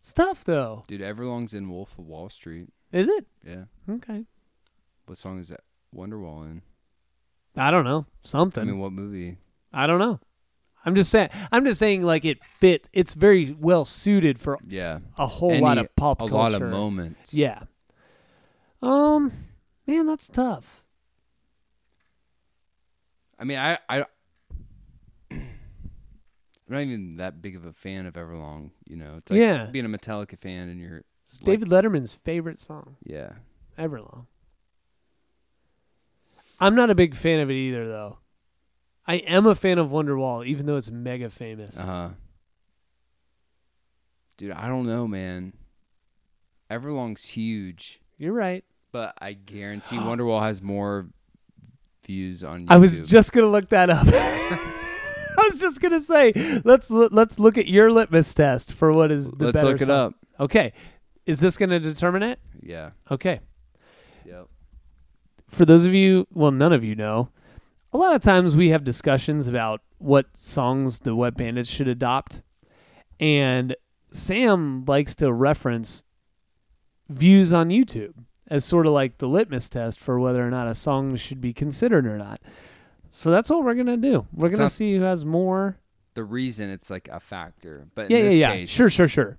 [0.00, 0.84] stuff, though.
[0.88, 2.68] Dude, Everlong's in Wolf of Wall Street.
[2.92, 3.64] Is it Yeah.
[3.88, 4.24] okay?
[5.06, 5.60] What song is that?
[5.94, 6.62] Wonderwall in?
[7.56, 8.62] I don't know something.
[8.62, 9.38] I mean, what movie?
[9.72, 10.20] I don't know.
[10.84, 11.28] I'm just saying.
[11.52, 12.88] I'm just saying, like it fit.
[12.92, 15.00] It's very well suited for Yeah.
[15.18, 16.34] a whole Any- lot of pop a culture.
[16.34, 17.34] lot of moments.
[17.34, 17.64] Yeah.
[18.80, 19.30] Um,
[19.86, 20.82] man, that's tough.
[23.38, 24.04] I mean, I, I,
[26.76, 28.70] not even that big of a fan of Everlong.
[28.86, 29.66] You know, it's like Yeah.
[29.70, 33.32] being a Metallica fan and you're It's like- David Letterman's favorite song, yeah.
[33.78, 34.26] Everlong.
[36.58, 38.18] I'm not a big fan of it either, though.
[39.06, 41.78] I am a fan of Wonderwall, even though it's mega famous.
[41.78, 42.08] Uh huh.
[44.36, 45.52] Dude, I don't know, man.
[46.70, 48.64] Everlong's huge, You're right.
[48.92, 51.08] but I guarantee Wonderwall has more
[52.06, 52.70] views on YouTube.
[52.70, 54.06] I was just gonna look that up.
[55.50, 56.32] Was just gonna say
[56.64, 59.44] let's let's look at your litmus test for what is the better.
[59.46, 59.94] Let's better look it song.
[59.94, 60.14] up.
[60.38, 60.72] Okay,
[61.26, 62.38] is this gonna determine it?
[62.62, 62.90] Yeah.
[63.10, 63.40] Okay.
[64.24, 64.48] Yep.
[65.48, 67.30] for those of you, well, none of you know,
[67.92, 72.42] a lot of times we have discussions about what songs the Wet Bandits should adopt.
[73.18, 73.74] And
[74.10, 76.04] Sam likes to reference
[77.08, 78.14] views on YouTube
[78.46, 81.52] as sort of like the litmus test for whether or not a song should be
[81.52, 82.40] considered or not.
[83.10, 84.26] So that's what we're going to do.
[84.32, 85.76] We're It's going to not- see who has more.
[86.14, 88.52] The reason it's like a factor, but Yeah, in yeah, this yeah.
[88.54, 89.38] case, Sure, sure, sure.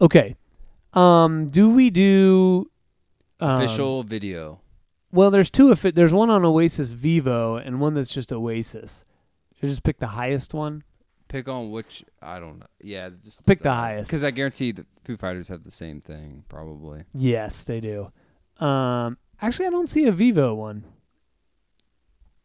[0.00, 0.36] Okay.
[0.94, 2.70] Um, do we do
[3.40, 4.60] um, official video.
[5.10, 5.70] Well, there's two.
[5.72, 9.04] If it, there's one on Oasis Vevo and one that's just Oasis.
[9.56, 10.82] Should I just pick the highest one?
[11.28, 12.66] Pick on which I don't know.
[12.80, 14.10] Yeah, just Pick the highest.
[14.10, 17.02] because I guarantee the Foo Fighters have the same thing probably.
[17.14, 18.12] Yes, they do.
[18.64, 20.84] Um, actually, I don't see a Vevo one.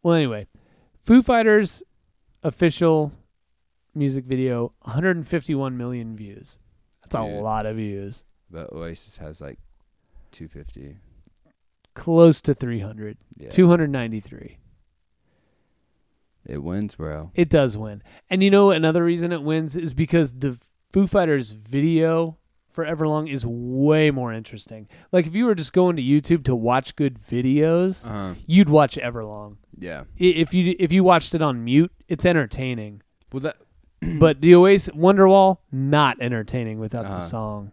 [0.02, 0.46] Well, anyway,
[1.02, 1.82] Foo Fighters
[2.42, 3.12] official
[3.94, 6.58] music video, 151 million views.
[7.02, 7.42] That's a Dude.
[7.42, 8.24] lot of views.
[8.50, 9.58] But Oasis has like
[10.32, 10.96] 250.
[11.94, 13.18] Close to 300.
[13.36, 14.58] Yeah, 293.
[16.46, 17.30] it wins, bro.
[17.34, 18.02] It does win.
[18.30, 20.58] And you know another reason it wins is because the
[20.92, 22.38] Foo Fighters video
[22.70, 24.88] for Everlong is way more interesting.
[25.10, 28.34] Like if you were just going to YouTube to watch good videos, Uh huh.
[28.46, 29.56] you'd watch Everlong.
[29.80, 30.04] Yeah.
[30.16, 33.02] If you if you watched it on mute, it's entertaining.
[33.32, 33.56] Well, that
[34.18, 37.14] but the Oasis Wonderwall not entertaining without Uh-huh.
[37.14, 37.72] the song.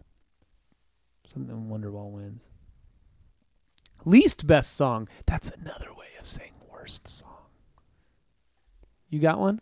[1.26, 2.48] Something Wonderwall wins.
[4.04, 5.08] Least best song.
[5.26, 7.30] That's another way of saying worst song.
[9.10, 9.60] You got one?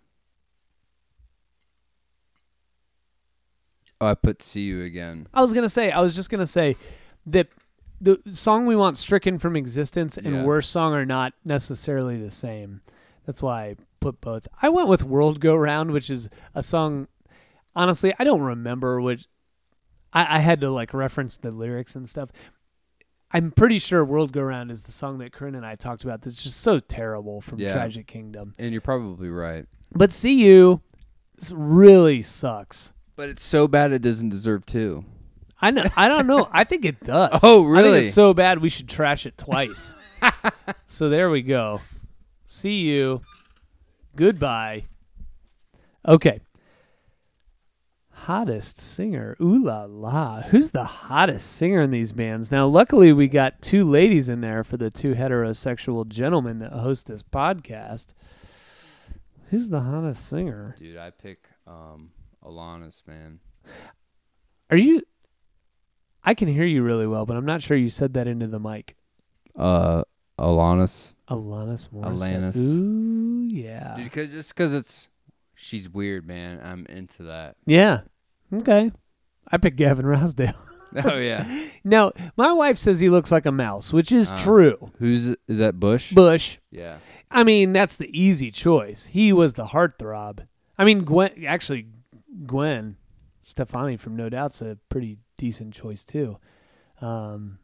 [4.01, 6.77] oh, I put "See You Again." I was gonna say, I was just gonna say
[7.27, 7.49] that
[8.05, 10.45] the song we want stricken from existence and Yeah.
[10.45, 12.81] worst song are not necessarily the same.
[13.27, 14.47] That's why I put both.
[14.61, 17.09] I went with World Go Round, which is a song.
[17.75, 19.27] Honestly, I don't remember which.
[20.13, 22.31] I, I had to like reference the lyrics and stuff.
[23.33, 26.23] I'm pretty sure World Go Round is the song that Corinne and I talked about.
[26.23, 27.73] That's just so terrible from Yeah.
[27.73, 28.55] Tragic Kingdom.
[28.59, 29.67] And you're probably right.
[29.93, 30.83] But See You
[31.37, 32.93] this really sucks.
[33.17, 35.05] But it's so bad it doesn't deserve two.
[35.61, 35.85] I know.
[35.97, 36.49] I don't know.
[36.53, 37.41] I think it does.
[37.43, 39.95] Oh, I think it's so bad we should trash it twice.
[40.87, 41.81] so there we go.
[42.47, 43.21] See you.
[44.17, 44.85] Goodbye.
[46.07, 46.41] Okay.
[48.11, 49.37] Hottest singer.
[49.41, 50.43] Ooh la la.
[50.43, 52.51] Who's the hottest singer in these bands?
[52.51, 57.07] Now, luckily, we got two ladies in there for the two heterosexual gentlemen that host
[57.07, 58.15] this podcast.
[59.51, 60.75] Who's the hottest singer?
[60.79, 62.11] Dude, I pick um
[62.45, 63.41] Alanis, man.
[64.71, 65.03] Are you.
[66.25, 68.59] I can hear you really well, but I'm not sure you said that into the
[68.61, 68.97] mic.
[69.57, 70.05] Uh,
[70.39, 71.13] Alanis.
[71.29, 72.55] Alanis Morissette.
[72.55, 72.57] Alanis.
[72.57, 73.97] Ooh, yeah.
[73.97, 75.09] Dude, cause, just because it's
[75.55, 76.61] she's weird, man.
[76.63, 77.57] I'm into that.
[77.67, 78.01] Yeah.
[78.53, 78.91] Okay.
[79.51, 80.57] I picked Gavin Rossdale.
[81.05, 81.45] oh yeah.
[81.83, 84.37] now, my wife says he looks like a mouse, which is Uh.
[84.37, 84.93] true.
[84.99, 85.81] Who's is that?
[85.81, 86.13] Bush.
[86.13, 86.59] Bush.
[86.71, 86.99] yeah.
[87.33, 89.07] I mean, that's the easy choice.
[89.07, 90.47] He was the heartthrob.
[90.79, 91.45] I mean, Gwen.
[91.47, 91.89] Actually,
[92.47, 92.97] Gwen
[93.41, 96.39] Stefani from No Doubt's a pretty decent choice too.
[97.03, 97.59] Um,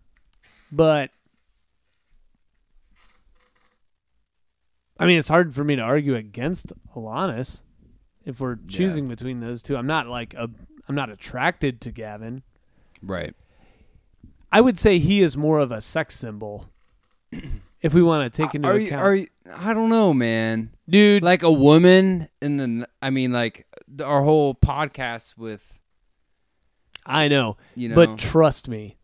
[0.71, 1.11] but
[4.99, 7.63] I mean, it's hard for me to argue against Alanis
[8.27, 9.15] if we're choosing yeah.
[9.15, 9.79] between those two.
[9.79, 10.51] I'm not like a
[10.89, 12.43] I'm not attracted to Gavin.
[13.01, 13.35] Right.
[14.53, 16.67] I would say he is more of a sex symbol.
[17.81, 21.23] if we want to take into are account, are you, I don't know, man, dude.
[21.23, 23.67] Like a woman in the, I mean, like
[24.05, 25.80] our whole podcast with
[27.07, 28.97] I know, you know but trust me,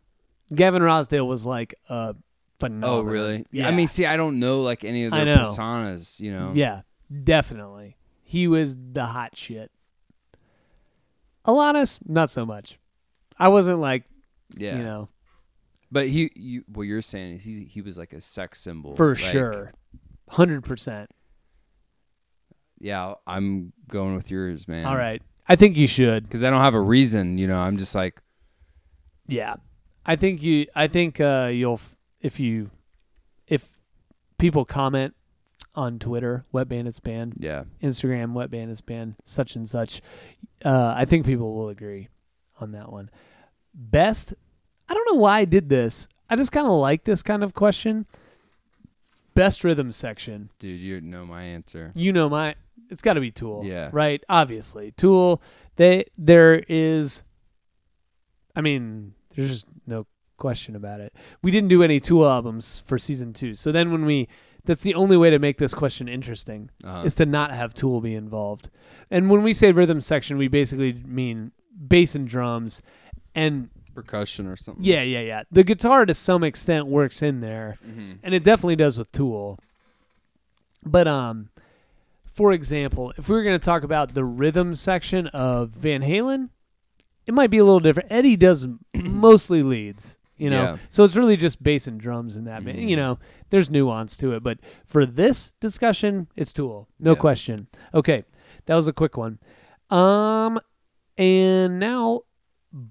[0.54, 2.14] Gavin Rossdale was like a
[2.60, 2.96] phenomenal.
[2.98, 3.46] Oh, really?
[3.50, 3.68] Yeah.
[3.68, 5.44] I mean, see, I don't know like any of I their know.
[5.44, 6.52] personas, you know.
[6.54, 6.82] Yeah,
[7.24, 7.96] definitely.
[8.22, 9.70] He was the hot shit.
[11.46, 12.78] Alanis, not so much.
[13.38, 14.04] I wasn't like,
[14.56, 14.76] Yeah.
[14.78, 15.08] you know,
[15.92, 18.96] But he you what you're saying is he he was like a sex symbol.
[18.96, 19.72] for like, sure.
[20.32, 21.06] 100%.
[22.80, 24.84] Yeah, I'm going with yours, man.
[24.84, 25.22] All right.
[25.48, 26.28] I think you should.
[26.30, 27.58] Cuz I don't have a reason, you know.
[27.58, 28.20] I'm just like
[29.26, 29.54] Yeah.
[30.04, 32.70] I think you I think uh you'll f- if you
[33.46, 33.80] if
[34.38, 35.14] people comment
[35.74, 37.64] on Twitter, Wet Bandits Band, yeah.
[37.82, 40.00] Instagram, Wet Bandits Band, such and such,
[40.64, 42.08] uh I think people will agree
[42.60, 43.10] on that one.
[43.74, 44.34] Best
[44.88, 46.08] I don't know why I did this.
[46.30, 48.06] I just kind of like this kind of question.
[49.34, 50.50] Best rhythm section.
[50.58, 51.92] Dude, you know my answer.
[51.94, 52.54] You know my
[52.90, 53.62] it's got to be Tool.
[53.64, 53.90] Yeah.
[53.92, 54.22] Right?
[54.28, 54.92] Obviously.
[54.92, 55.42] Tool
[55.76, 57.22] they there is
[58.54, 60.06] I mean, there's just no
[60.38, 61.14] question about it.
[61.42, 63.54] We didn't do any Tool albums for season 2.
[63.54, 64.28] So then when we
[64.64, 67.02] that's the only way to make this question interesting Uh-huh.
[67.04, 68.68] is to not have Tool be involved.
[69.10, 71.52] And when we say rhythm section, we basically mean
[71.88, 72.82] bass and drums
[73.34, 74.82] and percussion or something.
[74.84, 75.42] yeah, yeah, yeah.
[75.50, 78.18] The guitar to some extent works in there Mhm.
[78.22, 79.58] and it definitely does with Tool.
[80.84, 81.48] But um,
[82.36, 86.50] for example, if we were going to talk about the rhythm section of Van Halen,
[87.26, 88.12] it might be a little different.
[88.12, 90.76] Eddie does mostly leads, you know, Yeah.
[90.90, 92.62] so it's really just bass and drums in that.
[92.64, 92.78] band.
[92.78, 92.88] Mhm.
[92.90, 93.18] You know,
[93.48, 97.18] there's nuance to it, but for this discussion, it's Tool, no Yeah.
[97.18, 97.68] question.
[97.94, 98.24] Okay,
[98.66, 99.38] that was a quick one.
[99.90, 100.60] Um,
[101.16, 102.20] and now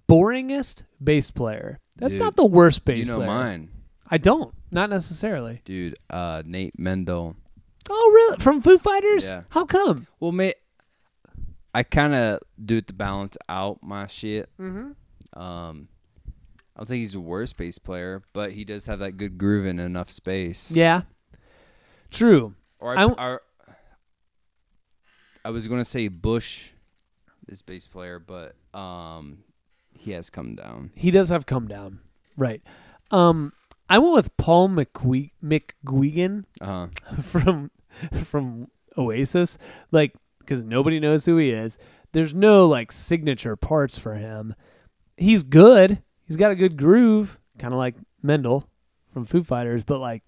[0.10, 1.80] boringest bass player.
[1.98, 3.28] That's Dude, not the worst bass You know player.
[3.28, 3.70] mine,
[4.10, 4.54] I don't.
[4.72, 5.62] Not necessarily.
[5.66, 5.96] dude.
[6.10, 7.36] Uh, Nate Mendel.
[7.90, 8.38] Oh, really?
[8.44, 9.30] From Foo Fighters?
[9.30, 9.44] Yeah.
[9.50, 10.08] How come?
[10.20, 10.56] Well, mate,
[11.74, 14.50] I kind of do it to balance out my shit.
[14.60, 15.40] Mm-hmm.
[15.42, 15.88] Um,
[16.76, 19.66] I don't think he's the worst bass player, but he does have that good groove
[19.66, 20.72] and enough space.
[20.72, 21.02] Yeah.
[22.12, 22.56] True.
[22.80, 23.42] Or I I, w- or-
[25.44, 26.70] I was gonna say Bush,
[27.48, 29.40] this bass player, but um,
[29.98, 30.92] he has come down.
[30.96, 32.00] He does have come down.
[32.36, 32.62] Right.
[33.12, 33.54] Um,
[33.90, 36.88] I went with Paul McGuigan Uh huh.
[37.22, 37.72] from
[38.24, 38.68] from
[38.98, 39.58] Oasis,
[39.92, 41.78] like because nobody knows who he is.
[42.12, 44.56] There's no like signature parts for him.
[45.18, 46.02] He's good.
[46.28, 48.68] He's got a good groove, kind of like Mendel
[49.12, 49.84] from Foo Fighters.
[49.84, 50.24] But like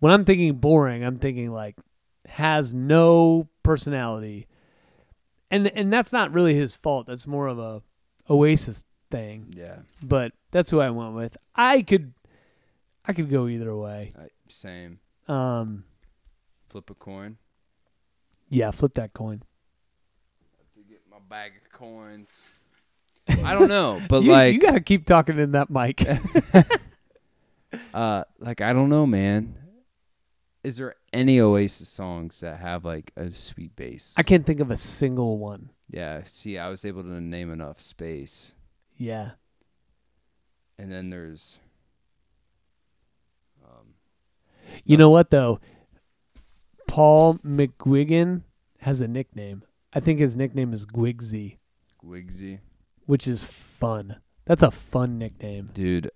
[0.00, 1.76] when I'm thinking boring, I'm thinking like
[2.26, 4.46] has no personality,
[5.50, 7.06] and and that's not really his fault.
[7.06, 7.82] That's more of a
[8.30, 9.52] Oasis thing.
[9.56, 9.78] Yeah.
[10.02, 11.36] But that's who I went with.
[11.54, 12.12] I could,
[13.08, 14.12] I could go either way.
[14.18, 14.98] I, same.
[15.28, 15.84] Um,
[16.68, 17.36] Flip a coin.
[18.50, 19.42] yeah, flip that coin.
[20.74, 22.46] To get my bag of coins.
[23.44, 26.04] I don't know, but you, like, you got to keep talking in that mic.
[27.94, 29.56] uh, like I don't know, man.
[30.62, 34.14] Is there any Oasis songs that have like a sweet bass?
[34.16, 35.70] I can't think of a single one.
[35.90, 36.22] Yeah.
[36.24, 38.52] See, I was able to name enough space,
[38.96, 39.30] Yeah.
[40.78, 41.58] and then there's.
[43.64, 43.94] Um,
[44.84, 45.60] You know what though?
[46.86, 48.42] Paul McGuigan
[48.80, 49.62] has a nickname.
[49.92, 51.56] I think his nickname is Guigsy,
[52.04, 52.60] Wigsy.
[53.06, 54.16] which is fun.
[54.44, 55.70] That's a fun nickname.
[55.72, 56.10] Dude,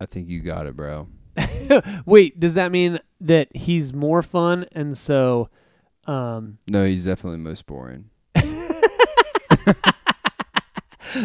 [0.00, 1.08] I think you got it, bro.
[2.06, 5.48] Wait, does that mean that he's more fun and so
[6.06, 8.10] um No, he's definitely most boring.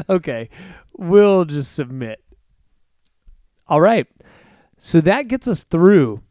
[0.09, 0.49] okay,
[0.97, 2.23] we'll just submit.
[3.67, 4.07] All right.
[4.77, 6.21] So that gets us through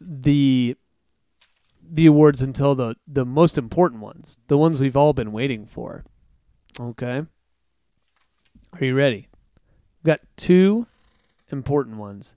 [0.00, 0.76] the
[1.92, 6.04] the awards until the the most important ones, the ones we've all been waiting for.
[6.78, 7.22] Okay.
[8.72, 9.28] Are you ready?
[10.02, 10.86] We've got two
[11.50, 12.36] important ones.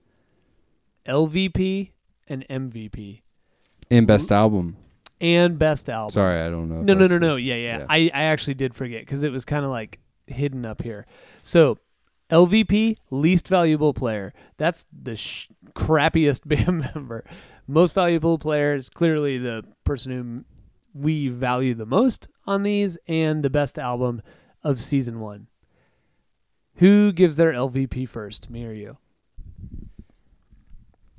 [1.06, 1.92] LVP
[2.28, 3.22] and MVP
[3.92, 4.78] And best album.
[5.22, 6.10] and best album.
[6.12, 6.82] Sorry, I don't know.
[6.82, 7.36] No, no, no, no.
[7.36, 7.78] Yeah, yeah.
[7.80, 7.86] yeah.
[7.90, 11.06] I, I actually did forget because it was kind of like hidden up here.
[11.42, 11.78] So,
[12.30, 14.34] LVP, least valuable player.
[14.58, 17.26] That's the sh- crappiest band member.
[17.68, 20.44] Most valuable player is clearly the person who
[20.94, 24.22] we value the most on these, and the best album
[24.64, 25.48] of season one.
[26.76, 28.98] Who gives their LVP first, me or you?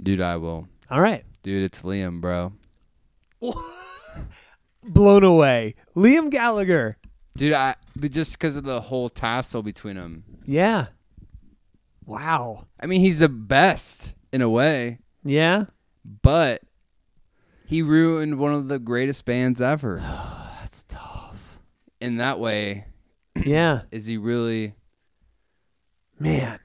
[0.03, 0.69] Dude, I will.
[0.91, 1.25] All right.
[1.43, 2.53] Dude, it's Liam, bro.
[4.83, 5.75] Blown away.
[5.97, 6.99] Liam Gallagher.
[7.37, 10.25] Dude, I but just because of the whole tassel between them.
[10.45, 10.87] Yeah.
[12.05, 12.67] Wow.
[12.79, 15.65] I mean, he's the best in a way, Yeah.
[16.05, 16.63] But
[17.67, 19.99] he ruined one of the greatest bands ever.
[20.61, 21.61] That's tough.
[22.01, 22.87] In that way,
[23.45, 23.83] Yeah.
[23.91, 24.75] is he really?
[26.19, 26.59] Man.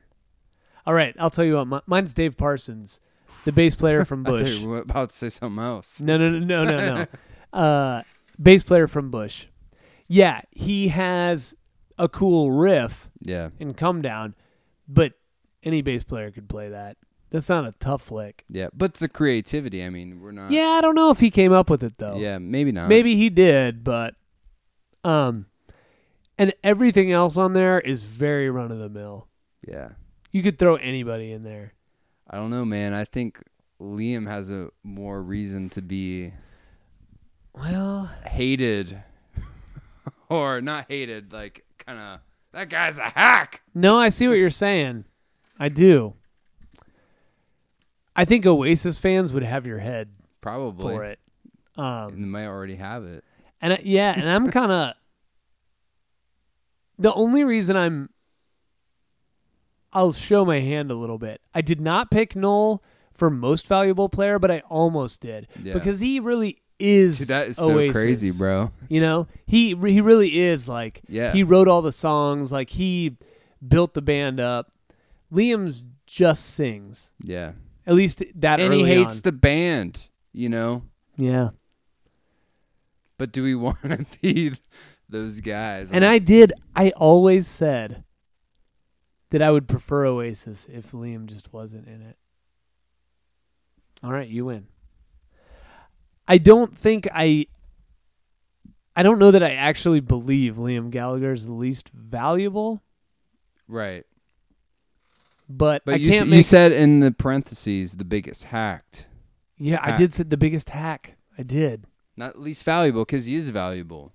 [0.85, 1.15] All right.
[1.19, 1.67] I'll tell you what.
[1.67, 2.99] mi- Mine's Dave Parsons,
[3.45, 4.61] the bass player from Bush.
[4.61, 6.01] you about to say something else.
[6.01, 7.05] No, no, no, no, no, no.
[7.59, 8.03] uh,
[8.41, 9.47] bass player from Bush.
[10.07, 11.53] Yeah, he has
[11.97, 14.33] a cool riff Yeah, and come down,
[14.87, 15.13] but
[15.61, 16.97] any bass player could play that.
[17.31, 18.43] That's not a tough lick.
[18.49, 19.83] yeah, but it's the creativity.
[19.83, 20.49] I mean, we're not.
[20.51, 22.15] Yeah, I don't know if he came up with it though.
[22.17, 22.87] yeah, maybe not.
[22.89, 24.15] Maybe he did, but
[25.03, 25.45] um
[26.37, 29.27] and everything else on there is very run of the mill.
[29.67, 29.89] Yeah,
[30.31, 31.73] You could throw anybody in there.
[32.29, 32.93] I don't know, man.
[32.93, 33.41] I think
[33.81, 36.31] Liam has a more reason to be
[37.53, 39.03] Well, hated,
[40.29, 42.19] or not hated, like kind of
[42.53, 43.61] that guy's a hack.
[43.75, 45.05] no, I see what you're saying.
[45.59, 46.13] I do.
[48.19, 50.09] I think Oasis fans would have your head
[50.41, 50.93] Probably.
[50.95, 51.19] for it.
[51.77, 53.23] Um And they might already have it.
[53.61, 54.93] And I, yeah, and I'm kind of
[56.97, 58.09] the only reason I'm
[59.93, 61.41] I'll show my hand a little bit.
[61.53, 65.73] I did not pick Noel for most valuable player, but I almost did Yeah.
[65.73, 67.19] because he really is.
[67.19, 68.71] Dude, that is so crazy, bro.
[68.87, 71.01] You know, he he really is like.
[71.07, 71.31] Yeah.
[71.33, 73.17] He wrote all the songs, like he
[73.65, 74.71] built the band up.
[75.33, 77.11] Liam's just sings.
[77.23, 77.53] Yeah.
[77.89, 79.21] At least that And he hates on.
[79.23, 79.99] the band,
[80.31, 80.83] you know?
[81.17, 81.49] yeah.
[83.17, 84.53] But do we want to be
[85.09, 85.91] those guys?
[85.91, 86.53] And I did.
[86.75, 88.03] I always said
[89.31, 92.15] that I would prefer Oasis if Liam just wasn't in it.
[94.03, 94.67] All right, you win.
[96.27, 97.47] I don't think I.
[98.95, 102.83] I don't know that I actually believe Liam Gallagher is the least valuable,
[103.67, 104.05] Right.
[105.49, 106.37] But, But I you, can't s- make.
[106.37, 109.07] you said in the parentheses the biggest hacked.
[109.57, 111.15] yeah, I did say the biggest hack.
[111.37, 111.85] I did.
[112.15, 114.11] Not least valuable because he is valuable.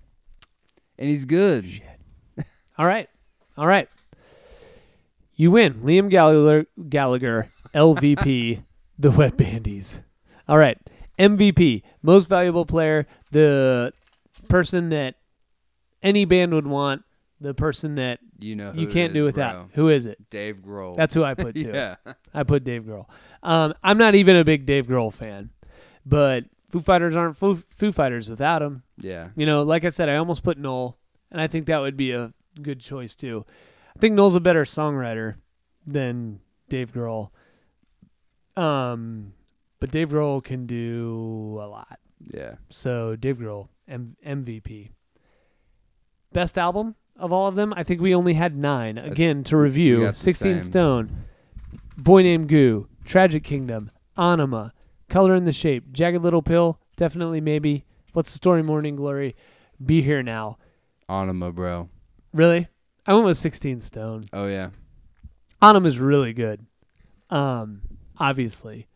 [0.97, 1.65] And he's good.
[1.67, 2.45] Shit.
[2.77, 3.09] All right,
[3.57, 3.89] all right.
[5.35, 6.65] You win, Liam Gallagher.
[6.89, 8.63] Gallagher, LVP,
[8.99, 10.01] the Wet Bandies.
[10.47, 10.77] All right,
[11.17, 13.91] MVP, most valuable player, the
[14.49, 15.15] person that
[16.03, 17.03] any band would want,
[17.41, 19.53] the person that You know who you can't do without.
[19.53, 19.83] bro.
[19.83, 20.29] Who is it?
[20.29, 20.95] Dave Grohl.
[20.95, 21.71] That's who I put too.
[21.73, 21.95] yeah.
[22.33, 23.07] I put Dave Grohl.
[23.43, 25.49] Um, I'm not even a big Dave Grohl fan,
[26.05, 28.83] but Foo Fighters aren't Foo, Foo Fighters without him.
[28.97, 29.29] Yeah.
[29.35, 30.97] You know, like I said, I almost put Noel,
[31.31, 33.45] and I think that would be a good choice too.
[33.95, 35.35] I think Noel's a better songwriter
[35.85, 37.29] than Dave Grohl.
[38.57, 39.33] Um,
[39.79, 41.99] but Dave Grohl can do a lot.
[42.33, 42.55] Yeah.
[42.69, 44.89] So Dave Grohl, M- MVP.
[46.33, 47.73] Best album of all of them?
[47.75, 48.97] I think we only had nine.
[48.97, 50.61] Again, to review got the 16 same.
[50.61, 51.17] Stone,
[51.97, 54.71] Boy Named Goo, Tragic Kingdom, Ænima,
[55.09, 57.85] Color and the Shape, Jagged Little Pill, definitely maybe.
[58.13, 59.35] What's the story, Morning Glory?
[59.83, 60.57] Be Here Now.
[61.09, 61.89] Ænima, bro.
[62.33, 62.67] Really?
[63.05, 64.25] I went with 16 Stone.
[64.33, 64.69] Oh yeah.
[65.61, 66.65] Ænima is really good.
[67.29, 67.81] Um,
[68.17, 68.87] obviously.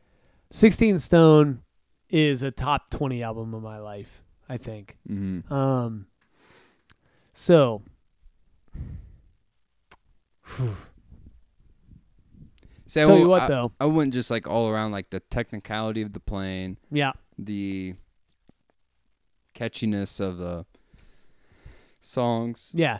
[0.51, 1.61] 16 Stone
[2.09, 4.97] is a top 20 album of my life, I think.
[5.07, 5.53] Mm-hmm.
[5.53, 6.07] Um.
[7.33, 7.83] So.
[12.87, 13.71] See, I Tell you what, I- though.
[13.79, 17.11] I wouldn't just like all around like the technicality of the playing, Yeah.
[17.37, 17.93] the
[19.53, 20.65] catchiness of the
[22.01, 22.71] songs.
[22.73, 22.99] Yeah.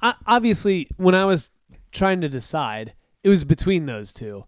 [0.00, 1.50] I, obviously, when I was
[1.90, 4.44] trying to decide, it was between those two,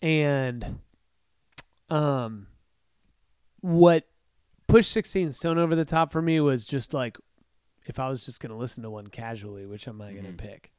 [0.00, 0.78] and
[1.90, 2.46] um,
[3.60, 4.06] what
[4.68, 7.18] pushed Sixteen Stone over the top for me was just like
[7.86, 10.38] if I was just gonna listen to one casually, which I'm not gonna Mhm.
[10.38, 10.70] pick,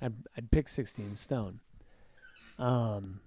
[0.00, 1.60] I'd, I'd pick Sixteen Stone.
[2.58, 3.20] Um,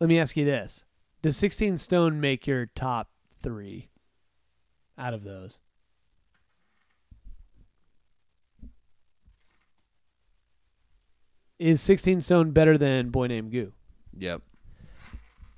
[0.00, 0.84] let me ask you this:
[1.22, 3.10] Does Sixteen Stone make your top
[3.42, 3.88] three
[4.98, 5.60] out of those?
[11.58, 13.72] Is 16 Stone better than Boy Named Goo?
[14.18, 14.42] Yep.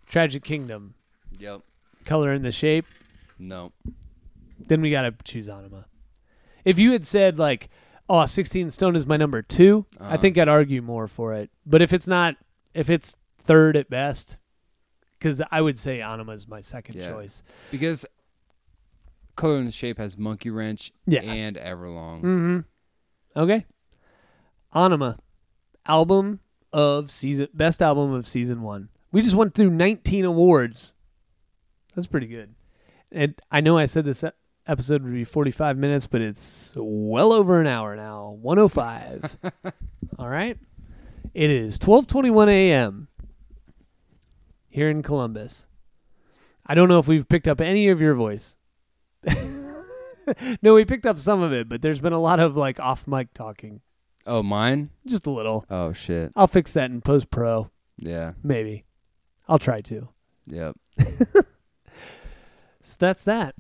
[0.07, 0.95] Tragic Kingdom,
[1.39, 1.63] Yep.
[2.05, 2.87] Color and the Shape,
[3.39, 3.73] No.
[4.59, 5.85] then we got to choose Ænima.
[6.65, 7.69] If you had said, like,
[8.09, 10.17] oh, 16 Stone is my number two, I Uh-huh.
[10.19, 11.51] think I'd argue more for it.
[11.65, 12.37] But if it's not,
[12.75, 14.39] if it's third at best,
[15.19, 17.11] because I would say Ænima is my second Yeah.
[17.11, 17.43] choice.
[17.71, 18.07] Because
[19.35, 21.21] Color and Shape has Monkey Wrench Yeah.
[21.23, 22.23] and Everlong.
[22.23, 22.61] Mm-hmm.
[23.39, 23.67] Okay.
[24.75, 25.19] Ænima,
[25.87, 26.41] album
[26.73, 28.89] of season, best album of season one.
[29.13, 30.95] We just went through 19 awards.
[31.95, 32.55] That's pretty good.
[33.11, 34.23] And I know I said this
[34.67, 38.37] episode would be 45 minutes, but it's well over an hour now.
[38.41, 39.37] 105.
[40.19, 40.59] All right.
[41.35, 43.09] It is 12:21 a.m.
[44.69, 45.67] here in Columbus.
[46.67, 48.57] I don't know if we've picked up any of your voice.
[50.63, 53.07] no, we picked up some of it, but there's been a lot of like off
[53.07, 53.81] mic talking.
[54.27, 54.91] Oh, mine?
[55.07, 55.65] Just a little.
[55.71, 56.33] Oh shit.
[56.35, 58.33] I'll fix that in post pro, Yeah.
[58.43, 58.85] maybe.
[59.49, 60.09] I'll try to.
[60.47, 60.77] Yep.
[62.89, 63.57] So that's that.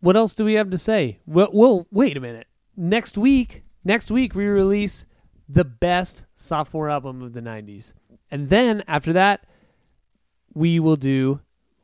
[0.00, 1.20] What else do we have to say?
[1.26, 2.46] Well, well, wait a minute.
[2.76, 5.04] Next week, next week we release
[5.48, 7.92] the best sophomore album of the 90s.
[8.30, 9.44] And then after that,
[10.54, 11.40] we will do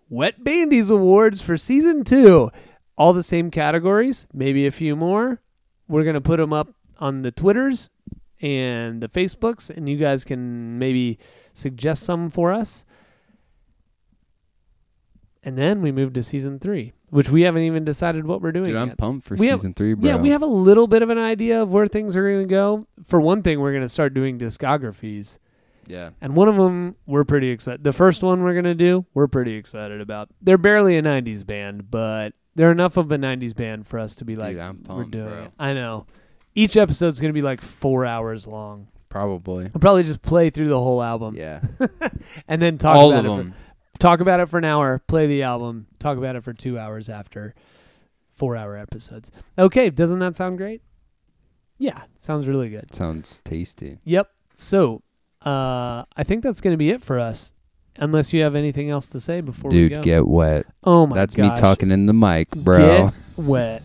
[0.08, 2.50] Wet Bandies Awards for season 2.
[2.96, 5.40] All the same categories, maybe a few more.
[5.88, 7.90] We're going to put them up on the Twitters
[8.40, 11.18] and the Facebooks and you guys can maybe
[11.54, 12.84] suggest some for us.
[15.42, 18.66] And then we move to season 3, which we haven't even decided what we're doing
[18.66, 18.98] Dude, I'm yet.
[18.98, 20.10] pumped for We have- season three, bro.
[20.10, 22.50] Yeah, we have a little bit of an idea of where things are going to
[22.52, 22.82] go.
[23.06, 25.38] For one thing, we're going to start doing discographies.
[25.88, 26.10] Yeah.
[26.20, 27.84] And one of them we're pretty excited.
[27.84, 30.28] The first one we're going to do, we're pretty excited about.
[30.42, 34.24] They're barely a 90s band, but they're enough of a 90s band for us to
[34.24, 35.42] be like Dude, I'm we're doing bro.
[35.44, 35.52] it.
[35.60, 36.06] I know.
[36.56, 38.88] Each episode's going to be like 4 hours long.
[39.08, 39.64] Probably.
[39.72, 41.60] We'll probably just play through the whole album Yeah.
[42.48, 43.28] and then talk All about it.
[43.28, 43.54] for- them.
[43.98, 47.08] Talk about it for an hour, play the album, talk about it for 2 hours
[47.08, 47.54] after
[48.38, 49.30] 4-hour episodes.
[49.58, 50.82] Okay, doesn't that sound great?
[51.78, 52.94] Yeah, sounds really good.
[52.94, 53.98] Sounds tasty.
[54.04, 54.30] Yep.
[54.54, 55.02] So,
[55.44, 57.52] uh, I think that's going to be it for us.
[57.98, 60.02] Unless you have anything else to say before we Dude, go.
[60.02, 60.66] get wet.
[60.84, 61.50] oh my That's gosh.
[61.56, 63.06] me talking in the mic, bro.
[63.06, 63.82] Get wet.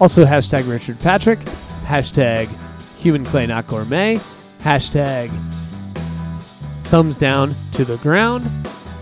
[0.00, 1.38] Also, hashtag Richard Patrick,
[1.84, 2.48] hashtag
[2.98, 4.18] Human Clay Not Gourmet,
[4.60, 5.30] hashtag
[6.94, 8.44] Thumbs Down to the Ground,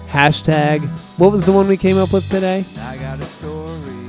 [0.07, 0.81] hashtag
[1.19, 2.65] What was the one we came up with today?
[2.79, 4.09] I got a story.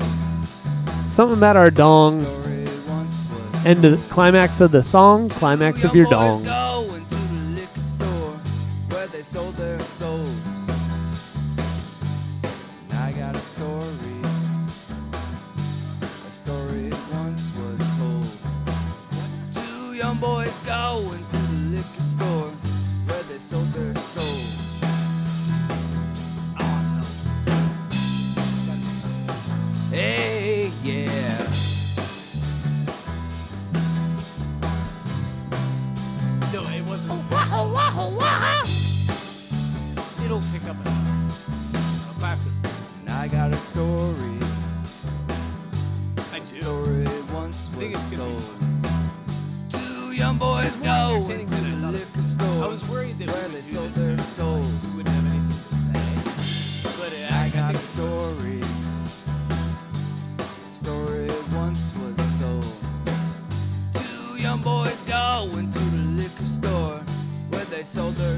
[1.09, 2.21] Something about our dong.
[2.21, 3.65] Story once was.
[3.65, 6.45] End of the climax of the song, climax of your dong.
[51.29, 54.17] Entertaining than I the liquor store I was worried that where we they sold their
[54.17, 54.65] souls.
[54.65, 56.93] Like, we wouldn't have anything to say.
[56.99, 58.61] But uh, I got a story.
[60.73, 62.65] Story once was sold.
[63.95, 66.99] Two young boys go into the liquor store
[67.49, 68.37] where they sold their